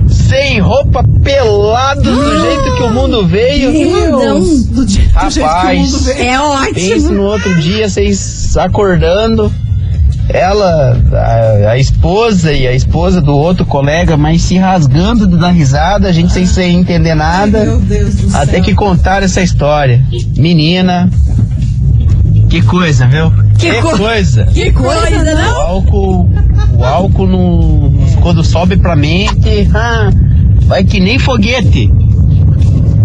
sem 0.10 0.60
roupa, 0.60 1.04
pelados 1.24 2.04
do 2.04 2.42
jeito 2.42 2.76
que 2.78 2.84
o 2.84 2.90
mundo 2.94 3.26
veio. 3.26 3.72
Deus. 3.72 4.66
Do, 4.66 4.86
dia- 4.86 5.04
do 5.04 5.30
jeito 5.30 5.34
que 5.34 5.40
o 5.40 5.44
Rapaz. 5.44 5.80
mundo 5.80 6.00
veio. 6.04 6.20
É 6.20 6.74
Pense 6.74 6.94
ótimo. 6.94 7.12
no 7.12 7.24
outro 7.24 7.56
dia, 7.62 7.88
vocês 7.90 8.58
acordando, 8.58 9.52
ela, 10.30 10.98
a, 11.14 11.72
a 11.72 11.78
esposa 11.78 12.52
e 12.52 12.68
a 12.68 12.74
esposa 12.74 13.22
do 13.22 13.36
outro 13.36 13.66
colega, 13.66 14.18
mas 14.18 14.42
se 14.42 14.58
rasgando 14.58 15.26
de 15.28 15.38
dar 15.38 15.52
risada, 15.52 16.08
a 16.08 16.12
gente 16.12 16.32
sem, 16.34 16.46
sem 16.46 16.76
entender 16.80 17.16
nada. 17.16 17.64
Meu 17.64 17.80
Deus 17.80 18.16
do 18.16 18.30
céu. 18.32 18.42
Até 18.42 18.60
que 18.62 18.74
contaram 18.74 19.26
essa 19.26 19.42
história. 19.42 20.04
Menina, 20.38 21.10
que 22.50 22.62
coisa, 22.62 23.08
viu? 23.08 23.32
Que 23.58 23.74
co- 23.82 23.98
coisa. 23.98 24.46
Que 24.46 24.72
coisa, 24.72 25.18
O 25.22 25.24
não? 25.36 25.62
álcool, 25.62 26.30
o 26.78 26.84
álcool 26.84 27.28
no, 27.28 27.94
quando 28.22 28.44
sobe 28.44 28.78
pra 28.78 28.96
mente, 28.96 29.70
ah, 29.74 30.10
vai 30.68 30.84
que 30.84 31.00
nem 31.00 31.18
foguete. 31.18 31.92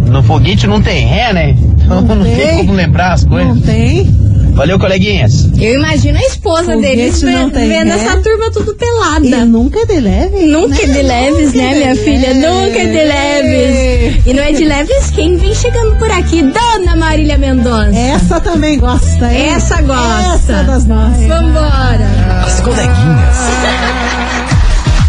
No 0.09 0.23
foguete 0.23 0.67
não 0.67 0.83
tem 0.83 1.07
ré, 1.07 1.33
né? 1.33 1.51
Então 1.85 2.03
Não 2.03 2.15
não, 2.17 2.25
tem. 2.25 2.37
tem. 2.37 2.57
como 2.59 2.73
lembrar 2.75 3.13
as 3.15 3.25
coisas. 3.25 3.55
Não 3.55 3.63
tem. 3.63 4.32
Valeu, 4.53 4.79
coleguinhas. 4.79 5.49
Eu 5.59 5.75
imagino 5.75 6.19
a 6.19 6.23
esposa 6.23 6.75
Foguete 6.75 6.97
deles 6.97 7.23
não 7.23 7.49
vendo 7.51 7.89
né? 7.89 7.95
essa 7.95 8.21
turma 8.21 8.51
tudo 8.51 8.75
pelada. 8.75 9.27
E 9.27 9.31
nunca 9.47 9.81
é 9.81 9.87
de 9.87 9.99
leve. 10.01 10.47
Nunca 10.47 10.83
é 10.83 10.87
de 10.87 11.03
leves, 11.03 11.55
né, 11.55 11.75
minha 11.75 11.97
filha? 11.97 12.35
Nunca 12.35 12.79
é 12.79 12.87
de 12.87 13.03
leves. 13.05 14.27
E 14.27 14.35
não 14.35 14.43
é 14.43 14.53
de 14.53 14.65
leves 14.65 15.11
quem 15.11 15.37
vem 15.37 15.55
chegando 15.55 15.97
por 15.97 16.11
aqui? 16.11 16.43
Dona 16.43 16.95
Marília 16.97 17.39
Mendonça. 17.39 17.97
Essa 17.97 18.41
também 18.41 18.79
gosta, 18.79 19.33
hein? 19.33 19.55
Essa 19.55 19.81
gosta. 19.81 20.35
Essa 20.35 20.63
das 20.65 20.85
nossas. 20.87 21.27
Vambora. 21.27 22.11
As 22.45 22.61
coleguinhas. 22.61 23.37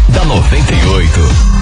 da 0.08 0.24
98. 0.24 1.54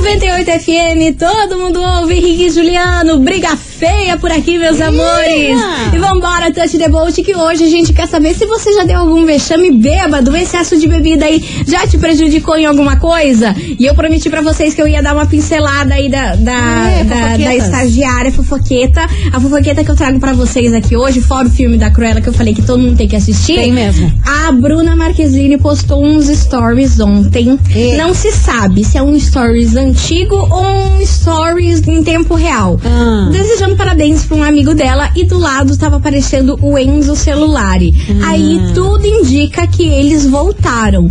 98 0.00 0.50
FM, 0.60 1.18
todo 1.18 1.58
mundo 1.58 1.80
ouve. 1.82 2.14
Henrique 2.14 2.46
e 2.46 2.50
Juliano, 2.50 3.18
briga 3.18 3.56
feia 3.56 4.16
por 4.16 4.30
aqui, 4.30 4.56
meus 4.56 4.80
amores. 4.80 5.58
E 5.92 5.98
vambora, 5.98 6.52
Touch 6.52 6.78
the 6.78 6.88
Bolt, 6.88 7.16
que 7.16 7.34
hoje 7.34 7.64
a 7.64 7.68
gente 7.68 7.92
quer 7.92 8.06
saber 8.06 8.32
se 8.34 8.46
você 8.46 8.72
já 8.72 8.84
deu 8.84 9.00
algum 9.00 9.26
vexame 9.26 9.72
bêbado, 9.72 10.34
excesso 10.36 10.78
de 10.78 10.86
bebida 10.86 11.24
aí 11.24 11.44
já 11.66 11.84
te 11.84 11.98
prejudicou 11.98 12.56
em 12.56 12.64
alguma 12.64 12.96
coisa. 12.96 13.54
E 13.78 13.84
eu 13.84 13.94
prometi 13.94 14.30
pra 14.30 14.40
vocês 14.40 14.72
que 14.72 14.80
eu 14.80 14.86
ia 14.86 15.02
dar 15.02 15.14
uma 15.14 15.26
pincelada 15.26 15.94
aí 15.94 16.08
da, 16.08 16.36
da, 16.36 16.90
É, 16.90 17.04
da, 17.04 17.36
da 17.36 17.56
estagiária 17.56 18.30
fofoqueta. 18.30 19.04
A 19.32 19.40
fofoqueta 19.40 19.82
que 19.82 19.90
eu 19.90 19.96
trago 19.96 20.20
pra 20.20 20.32
vocês 20.32 20.72
aqui 20.72 20.96
hoje, 20.96 21.20
fora 21.20 21.48
o 21.48 21.50
filme 21.50 21.76
da 21.76 21.90
Cruella 21.90 22.20
que 22.20 22.28
eu 22.28 22.32
falei 22.32 22.54
que 22.54 22.62
todo 22.62 22.78
mundo 22.78 22.96
tem 22.96 23.08
que 23.08 23.16
assistir. 23.16 23.56
Tem 23.56 23.72
mesmo. 23.72 24.12
A 24.24 24.52
Bruna 24.52 24.94
Marquezine 24.94 25.58
postou 25.58 26.04
uns 26.04 26.26
stories 26.26 27.00
ontem. 27.00 27.58
E? 27.74 27.96
Não 27.96 28.14
se 28.14 28.30
sabe 28.30 28.84
se 28.84 28.96
é 28.96 29.02
um 29.02 29.18
stories 29.18 29.74
antigo 29.74 29.87
ou 30.34 30.98
um 30.98 31.06
stories 31.06 31.86
em 31.86 32.02
tempo 32.02 32.34
real. 32.34 32.80
Ah. 32.84 33.28
Desejando 33.30 33.76
parabéns 33.76 34.24
pra 34.24 34.36
um 34.36 34.42
amigo 34.42 34.74
dela 34.74 35.10
e 35.14 35.24
do 35.24 35.38
lado 35.38 35.76
tava 35.76 35.96
aparecendo 35.96 36.58
o 36.62 36.78
Enzo 36.78 37.14
Celulari. 37.16 37.94
Ah. 38.22 38.30
Aí 38.30 38.60
tudo 38.74 39.06
indica 39.06 39.66
que 39.66 39.82
eles 39.88 40.26
voltaram. 40.26 41.08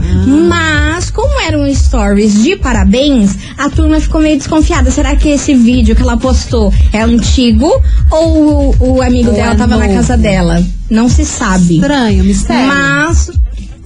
Mas, 0.48 1.10
como 1.10 1.40
eram 1.42 1.74
stories 1.74 2.42
de 2.44 2.56
parabéns, 2.56 3.36
a 3.58 3.70
turma 3.70 4.00
ficou 4.00 4.22
meio 4.22 4.38
desconfiada. 4.38 4.92
Será 4.92 5.16
que 5.16 5.30
esse 5.30 5.54
vídeo 5.54 5.96
que 5.96 6.02
ela 6.02 6.18
postou 6.18 6.74
é 6.94 7.02
antigo 7.02 7.70
ou 8.12 8.76
o, 8.80 8.96
o 8.96 9.02
amigo 9.02 9.30
Ou 9.30 9.36
dela 9.36 9.54
é 9.54 9.56
tava 9.56 9.76
na 9.78 9.84
novo? 9.86 9.96
casa 9.96 10.18
dela? 10.18 10.64
Não 10.90 11.10
se 11.10 11.26
sabe. 11.26 11.76
Estranho, 11.76 12.24
mistério. 12.24 12.68
Mas 12.68 13.32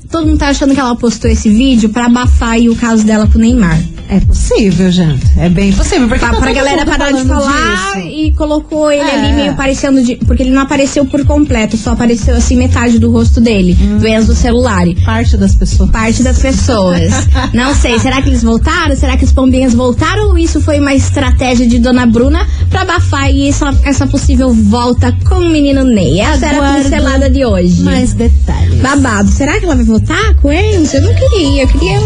todo 0.09 0.27
mundo 0.27 0.37
tá 0.37 0.49
achando 0.49 0.73
que 0.73 0.79
ela 0.79 0.95
postou 0.95 1.31
esse 1.31 1.49
vídeo 1.49 1.89
pra 1.89 2.05
abafar 2.05 2.51
aí 2.51 2.69
o 2.69 2.75
caso 2.75 3.03
dela 3.05 3.27
com 3.27 3.37
o 3.37 3.41
Neymar. 3.41 3.79
É 4.13 4.19
possível, 4.19 4.91
gente. 4.91 5.25
É 5.39 5.47
bem 5.47 5.71
possível. 5.71 6.05
Porque 6.09 6.19
tá 6.25 6.33
pra 6.33 6.51
galera 6.51 6.79
mundo 6.85 6.89
parar 6.97 7.11
de 7.13 7.23
falar 7.25 7.93
disso. 7.95 8.07
e 8.09 8.33
colocou 8.33 8.91
ele 8.91 9.01
É. 9.09 9.15
ali 9.15 9.33
meio 9.33 9.55
parecendo 9.55 10.03
de. 10.03 10.17
Porque 10.17 10.43
ele 10.43 10.51
não 10.51 10.61
apareceu 10.63 11.05
por 11.05 11.25
completo, 11.25 11.77
só 11.77 11.91
apareceu 11.91 12.35
assim 12.35 12.57
metade 12.57 12.99
do 12.99 13.09
rosto 13.09 13.39
dele, 13.39 13.77
Hum. 13.81 13.99
do 13.99 14.05
Enzo 14.07 14.35
Celulari. 14.35 14.95
Parte 15.05 15.37
das 15.37 15.55
pessoas. 15.55 15.89
Parte 15.91 16.23
das 16.23 16.39
pessoas. 16.39 17.09
Não 17.53 17.73
sei, 17.73 17.97
será 17.99 18.21
que 18.21 18.27
eles 18.27 18.43
voltaram? 18.43 18.93
Será 18.97 19.15
que 19.15 19.23
os 19.23 19.31
pombinhas 19.31 19.73
voltaram? 19.73 20.27
Ou 20.27 20.37
isso 20.37 20.59
foi 20.59 20.77
uma 20.79 20.93
estratégia 20.93 21.65
de 21.65 21.79
Dona 21.79 22.05
Bruna 22.05 22.45
pra 22.69 22.81
abafar 22.81 23.23
aí 23.23 23.47
essa, 23.47 23.73
essa 23.85 24.05
possível 24.07 24.53
volta 24.53 25.15
com 25.25 25.35
o 25.35 25.49
menino 25.49 25.85
Ney? 25.85 26.19
Essa 26.19 26.47
era 26.47 26.55
a 26.57 26.59
Aguardo 26.59 26.83
pincelada 26.83 27.29
de 27.29 27.45
hoje. 27.45 27.81
Mais 27.81 28.13
detalhes. 28.13 28.75
Babado. 28.81 29.29
Será 29.31 29.57
que 29.57 29.63
ela 29.63 29.75
vai 29.75 29.85
votar 29.85 30.35
com 30.35 30.51
Enzo? 30.51 30.97
Eu 30.97 31.01
não 31.03 31.13
queria. 31.15 31.63
Eu 31.63 31.67
queria 31.69 31.99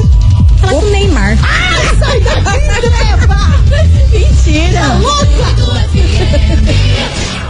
falar 0.66 0.72
com 0.72 0.86
o 0.86 0.90
Neymar. 0.90 1.38
Mentira. 4.12 4.82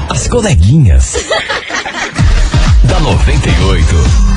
As 0.09 0.27
coleguinhas. 0.27 1.25
da 2.83 2.99
98. 2.99 4.35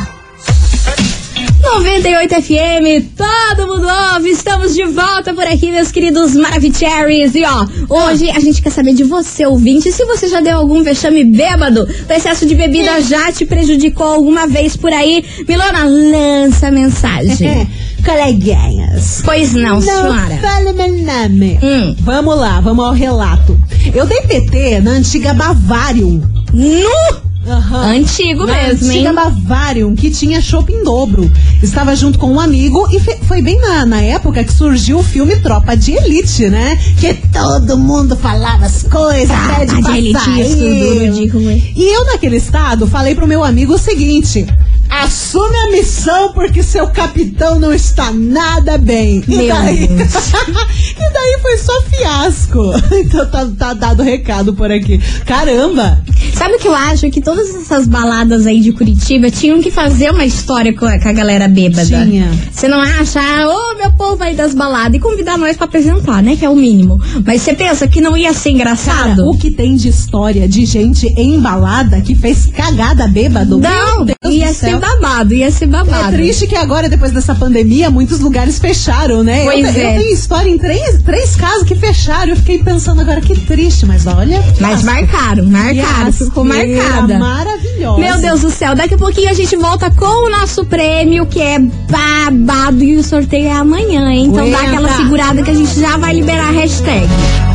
98 1.60 2.34
FM, 2.42 3.10
todo 3.16 3.66
mundo 3.66 3.86
ouve, 4.14 4.30
estamos 4.30 4.74
de 4.74 4.84
volta 4.84 5.34
por 5.34 5.44
aqui, 5.44 5.70
meus 5.70 5.90
queridos 5.92 6.34
Maravicheries. 6.34 7.34
E 7.34 7.44
ó, 7.44 7.66
hoje 7.88 8.30
a 8.30 8.40
gente 8.40 8.62
quer 8.62 8.70
saber 8.70 8.94
de 8.94 9.04
você, 9.04 9.44
ouvinte, 9.44 9.92
se 9.92 10.04
você 10.04 10.28
já 10.28 10.40
deu 10.40 10.56
algum 10.56 10.82
vexame 10.82 11.24
bêbado, 11.24 11.82
o 11.82 12.12
excesso 12.12 12.46
de 12.46 12.54
bebida 12.54 13.00
já 13.02 13.30
te 13.32 13.44
prejudicou 13.44 14.06
alguma 14.06 14.46
vez 14.46 14.76
por 14.76 14.92
aí. 14.92 15.24
Milona, 15.46 15.84
lança 15.84 16.68
a 16.68 16.70
mensagem. 16.70 17.68
Coleguinhas. 18.08 19.22
Pois 19.24 19.52
não, 19.52 19.80
senhora. 19.82 20.38
fale 20.40 20.72
meu 20.72 20.88
nome. 21.04 21.58
Hum. 21.62 21.94
Vamos 22.00 22.38
lá, 22.38 22.60
vamos 22.60 22.84
ao 22.84 22.92
relato. 22.92 23.58
Eu 23.94 24.06
dei 24.06 24.22
PT 24.22 24.80
na 24.80 24.92
antiga 24.92 25.34
Bavarium. 25.34 26.22
Nu! 26.52 27.28
Aham. 27.46 27.96
Antigo 27.96 28.44
Na 28.46 28.52
mesmo, 28.52 28.90
hein? 28.90 29.06
antiga 29.06 29.12
Bavarium, 29.14 29.94
que 29.94 30.10
tinha 30.10 30.40
chopp 30.40 30.70
em 30.72 30.82
dobro. 30.82 31.30
Estava 31.62 31.94
junto 31.96 32.18
com 32.18 32.32
um 32.32 32.40
amigo 32.40 32.86
e 32.92 32.98
foi 33.24 33.40
bem 33.40 33.58
na, 33.60 33.86
na 33.86 34.02
época 34.02 34.44
que 34.44 34.52
surgiu 34.52 34.98
o 34.98 35.02
filme 35.02 35.36
Tropa 35.36 35.74
de 35.76 35.92
Elite, 35.92 36.48
né? 36.48 36.78
Que 36.98 37.14
todo 37.14 37.78
mundo 37.78 38.16
falava 38.16 38.66
as 38.66 38.82
coisas, 38.82 39.28
Tropa 39.28 39.54
pede 39.60 39.76
de 39.76 39.82
pra 39.82 39.98
Elite, 39.98 40.20
sair. 40.20 40.54
duro 40.56 41.12
de 41.12 41.26
ruim. 41.28 41.72
E 41.76 41.94
eu, 41.94 42.04
naquele 42.06 42.36
estado, 42.36 42.86
falei 42.86 43.14
pro 43.14 43.26
meu 43.26 43.42
amigo 43.42 43.74
o 43.74 43.78
seguinte: 43.78 44.46
assume 44.90 45.56
a 45.56 45.70
missão 45.70 46.32
porque 46.32 46.62
seu 46.62 46.88
capitão 46.88 47.58
não 47.58 47.72
está 47.72 48.12
nada 48.12 48.78
bem. 48.78 49.22
E 49.28 49.36
Meu 49.36 49.48
daí, 49.48 49.86
Deus. 49.86 50.32
e 50.98 51.12
daí 51.12 51.38
foi 51.42 51.56
só 51.58 51.82
fiasco. 51.82 52.58
Então 52.98 53.30
tá, 53.30 53.46
tá 53.56 53.74
dado 53.74 54.00
o 54.00 54.04
recado 54.04 54.52
por 54.54 54.70
aqui. 54.70 54.98
Caramba! 55.24 56.02
Sabe 56.34 56.54
o 56.54 56.58
que 56.58 56.68
eu 56.68 56.74
acho? 56.74 57.08
Que 57.10 57.20
todas 57.20 57.54
essas 57.54 57.86
baladas 57.86 58.46
aí 58.46 58.60
de 58.60 58.72
Curitiba 58.72 59.30
tinham 59.30 59.60
que 59.62 59.70
fazer 59.70 60.10
uma 60.10 60.24
história 60.24 60.72
com 60.72 60.84
a, 60.84 60.98
com 60.98 61.08
a 61.08 61.12
galera 61.12 61.46
bêbada. 61.48 62.04
Tinha. 62.04 62.30
Você 62.50 62.66
não 62.66 62.80
acha? 62.80 63.20
Ah, 63.20 63.48
Ô, 63.48 63.76
meu 63.76 63.92
povo 63.92 64.22
aí 64.22 64.34
das 64.34 64.54
baladas. 64.54 64.94
E 64.94 65.00
convidar 65.00 65.38
nós 65.38 65.56
pra 65.56 65.66
apresentar, 65.66 66.22
né? 66.22 66.36
Que 66.36 66.44
é 66.44 66.48
o 66.48 66.56
mínimo. 66.56 67.00
Mas 67.24 67.42
você 67.42 67.54
pensa 67.54 67.86
que 67.86 68.00
não 68.00 68.16
ia 68.16 68.32
ser 68.32 68.50
engraçado? 68.50 69.16
Cara, 69.16 69.28
o 69.28 69.38
que 69.38 69.50
tem 69.50 69.76
de 69.76 69.88
história 69.88 70.48
de 70.48 70.64
gente 70.66 71.06
embalada 71.16 72.00
que 72.00 72.14
fez 72.14 72.46
cagada 72.46 73.06
bêbado? 73.06 73.58
Não, 73.58 74.06
ia 74.30 74.48
do 74.48 74.54
ser 74.54 74.70
céu. 74.70 74.77
Babado, 74.78 75.34
ia 75.34 75.50
ser 75.50 75.66
babado. 75.66 76.14
É 76.14 76.18
triste 76.18 76.46
que 76.46 76.56
agora, 76.56 76.88
depois 76.88 77.12
dessa 77.12 77.34
pandemia, 77.34 77.90
muitos 77.90 78.20
lugares 78.20 78.58
fecharam, 78.58 79.22
né? 79.22 79.44
Pois 79.44 79.76
eu, 79.76 79.82
é. 79.82 79.96
eu 79.96 80.00
tenho 80.00 80.14
história 80.14 80.48
em 80.48 80.58
três, 80.58 81.02
três 81.02 81.36
casos 81.36 81.64
que 81.64 81.74
fecharam. 81.74 82.30
Eu 82.30 82.36
fiquei 82.36 82.62
pensando 82.62 83.00
agora, 83.00 83.20
que 83.20 83.38
triste, 83.40 83.86
mas 83.86 84.06
olha. 84.06 84.42
Mas 84.60 84.82
marcaram, 84.82 85.44
marcaram, 85.46 86.06
Que 86.06 86.24
ficou 86.24 86.44
marcada. 86.44 87.18
Maravilhosa. 87.18 88.00
Meu 88.00 88.18
Deus 88.18 88.40
do 88.40 88.50
céu, 88.50 88.74
daqui 88.74 88.94
a 88.94 88.98
pouquinho 88.98 89.30
a 89.30 89.34
gente 89.34 89.56
volta 89.56 89.90
com 89.90 90.26
o 90.26 90.30
nosso 90.30 90.64
prêmio, 90.64 91.26
que 91.26 91.40
é 91.40 91.58
babado, 91.58 92.82
e 92.82 92.96
o 92.96 93.02
sorteio 93.02 93.48
é 93.48 93.52
amanhã, 93.52 94.10
hein? 94.10 94.26
Então 94.26 94.50
dá 94.50 94.60
aquela 94.60 94.96
segurada 94.96 95.42
que 95.42 95.50
a 95.50 95.54
gente 95.54 95.78
já 95.78 95.96
vai 95.96 96.14
liberar 96.14 96.48
a 96.48 96.52
hashtag. 96.52 97.06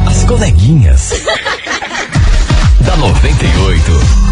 As 0.08 0.24
coleguinhas. 0.24 1.14
da 2.86 2.98
98. 2.98 4.23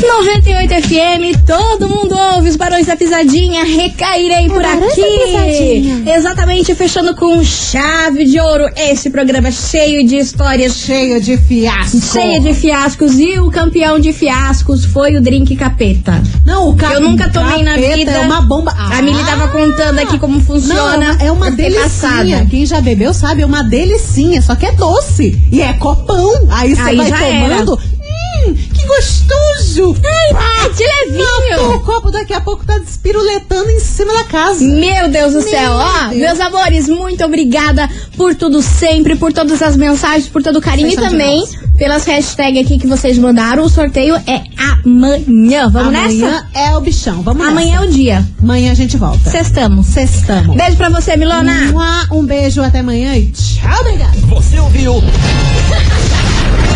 98 0.06 0.74
FM, 0.82 1.46
todo 1.46 1.88
mundo 1.88 2.14
ouve 2.34 2.48
os 2.48 2.56
Barões 2.56 2.86
da 2.86 2.96
Pisadinha, 2.96 3.64
recairei 3.64 4.48
por 4.48 4.60
da 4.60 4.72
aqui. 4.72 6.02
Exatamente, 6.06 6.74
fechando 6.74 7.14
com 7.14 7.42
chave 7.44 8.24
de 8.24 8.40
ouro 8.40 8.68
esse 8.76 9.10
programa 9.10 9.50
cheio 9.50 10.04
de 10.06 10.16
histórias, 10.16 10.74
Cheio 10.74 11.20
de 11.20 11.36
fiasco. 11.36 12.00
cheio 12.00 12.40
de 12.40 12.52
fiascos. 12.52 13.18
E 13.18 13.38
o 13.38 13.50
campeão 13.50 13.98
de 13.98 14.12
fiascos 14.12 14.84
foi 14.84 15.16
o 15.16 15.20
drink 15.22 15.54
capeta. 15.56 16.20
Não, 16.44 16.70
o 16.70 16.76
ca... 16.76 16.94
Eu 16.94 17.00
nunca 17.00 17.30
tomei 17.30 17.62
na 17.62 17.74
capeta 17.74 17.96
vida. 17.96 18.10
É 18.10 18.20
uma 18.20 18.42
bomba. 18.42 18.74
Ah! 18.76 18.98
A 18.98 19.02
Mili 19.02 19.22
tava 19.24 19.48
contando 19.48 19.98
aqui 20.00 20.18
como 20.18 20.40
funciona. 20.40 21.14
Não, 21.14 21.26
é 21.26 21.30
uma 21.30 21.50
delicinha. 21.50 21.82
passada. 21.84 22.46
Quem 22.50 22.66
já 22.66 22.80
bebeu 22.80 23.14
sabe, 23.14 23.42
é 23.42 23.46
uma 23.46 23.62
delicinha, 23.62 24.42
só 24.42 24.54
que 24.56 24.66
é 24.66 24.72
doce. 24.72 25.40
E 25.50 25.62
é 25.62 25.72
copão. 25.74 26.30
Aí 26.50 26.74
você 26.74 26.82
vai 26.96 27.08
já 27.08 27.18
tomando. 27.18 27.74
Hum, 27.74 28.01
que 28.82 28.86
gostoso! 28.88 29.96
Ah, 30.34 30.68
de 30.68 31.12
Matou 31.12 31.38
o 31.38 31.62
levinho. 31.66 31.80
copo, 31.80 32.10
daqui 32.10 32.32
a 32.34 32.40
pouco 32.40 32.64
tá 32.64 32.78
despiruletando 32.78 33.70
em 33.70 33.80
cima 33.80 34.12
da 34.12 34.24
casa. 34.24 34.64
Meu 34.64 35.08
Deus 35.08 35.32
do 35.32 35.40
Meu 35.40 35.48
céu, 35.50 35.72
ó, 35.72 36.08
Deus. 36.08 36.20
meus 36.20 36.40
amores, 36.40 36.88
muito 36.88 37.24
obrigada 37.24 37.88
por 38.16 38.34
tudo 38.34 38.60
sempre, 38.62 39.16
por 39.16 39.32
todas 39.32 39.62
as 39.62 39.76
mensagens, 39.76 40.28
por 40.28 40.42
todo 40.42 40.56
o 40.56 40.60
carinho 40.60 40.88
Vocês 40.90 41.06
e 41.06 41.10
também 41.10 41.44
pelas 41.76 42.04
hashtags 42.06 42.64
aqui 42.64 42.78
que 42.78 42.86
vocês 42.86 43.18
mandaram. 43.18 43.64
O 43.64 43.68
sorteio 43.68 44.14
é 44.26 44.42
amanhã. 44.84 45.68
Vamos 45.68 45.88
Amanhã 45.94 46.30
nessa? 46.30 46.46
é 46.54 46.76
o 46.76 46.80
bichão. 46.80 47.22
Vamos 47.22 47.46
Amanhã 47.46 47.76
é 47.76 47.80
nessa. 47.80 47.84
o 47.84 47.90
dia. 47.90 48.28
Amanhã 48.42 48.72
a 48.72 48.74
gente 48.74 48.96
volta. 48.96 49.30
Sextamos. 49.30 49.86
Sextamos. 49.86 50.56
Beijo 50.56 50.76
pra 50.76 50.88
você, 50.88 51.16
Milona. 51.16 51.52
Um 52.12 52.24
beijo, 52.24 52.62
até 52.62 52.80
amanhã 52.80 53.16
e 53.16 53.30
tchau, 53.32 53.80
obrigada. 53.80 54.12
Você 54.28 54.58
ouviu? 54.58 54.94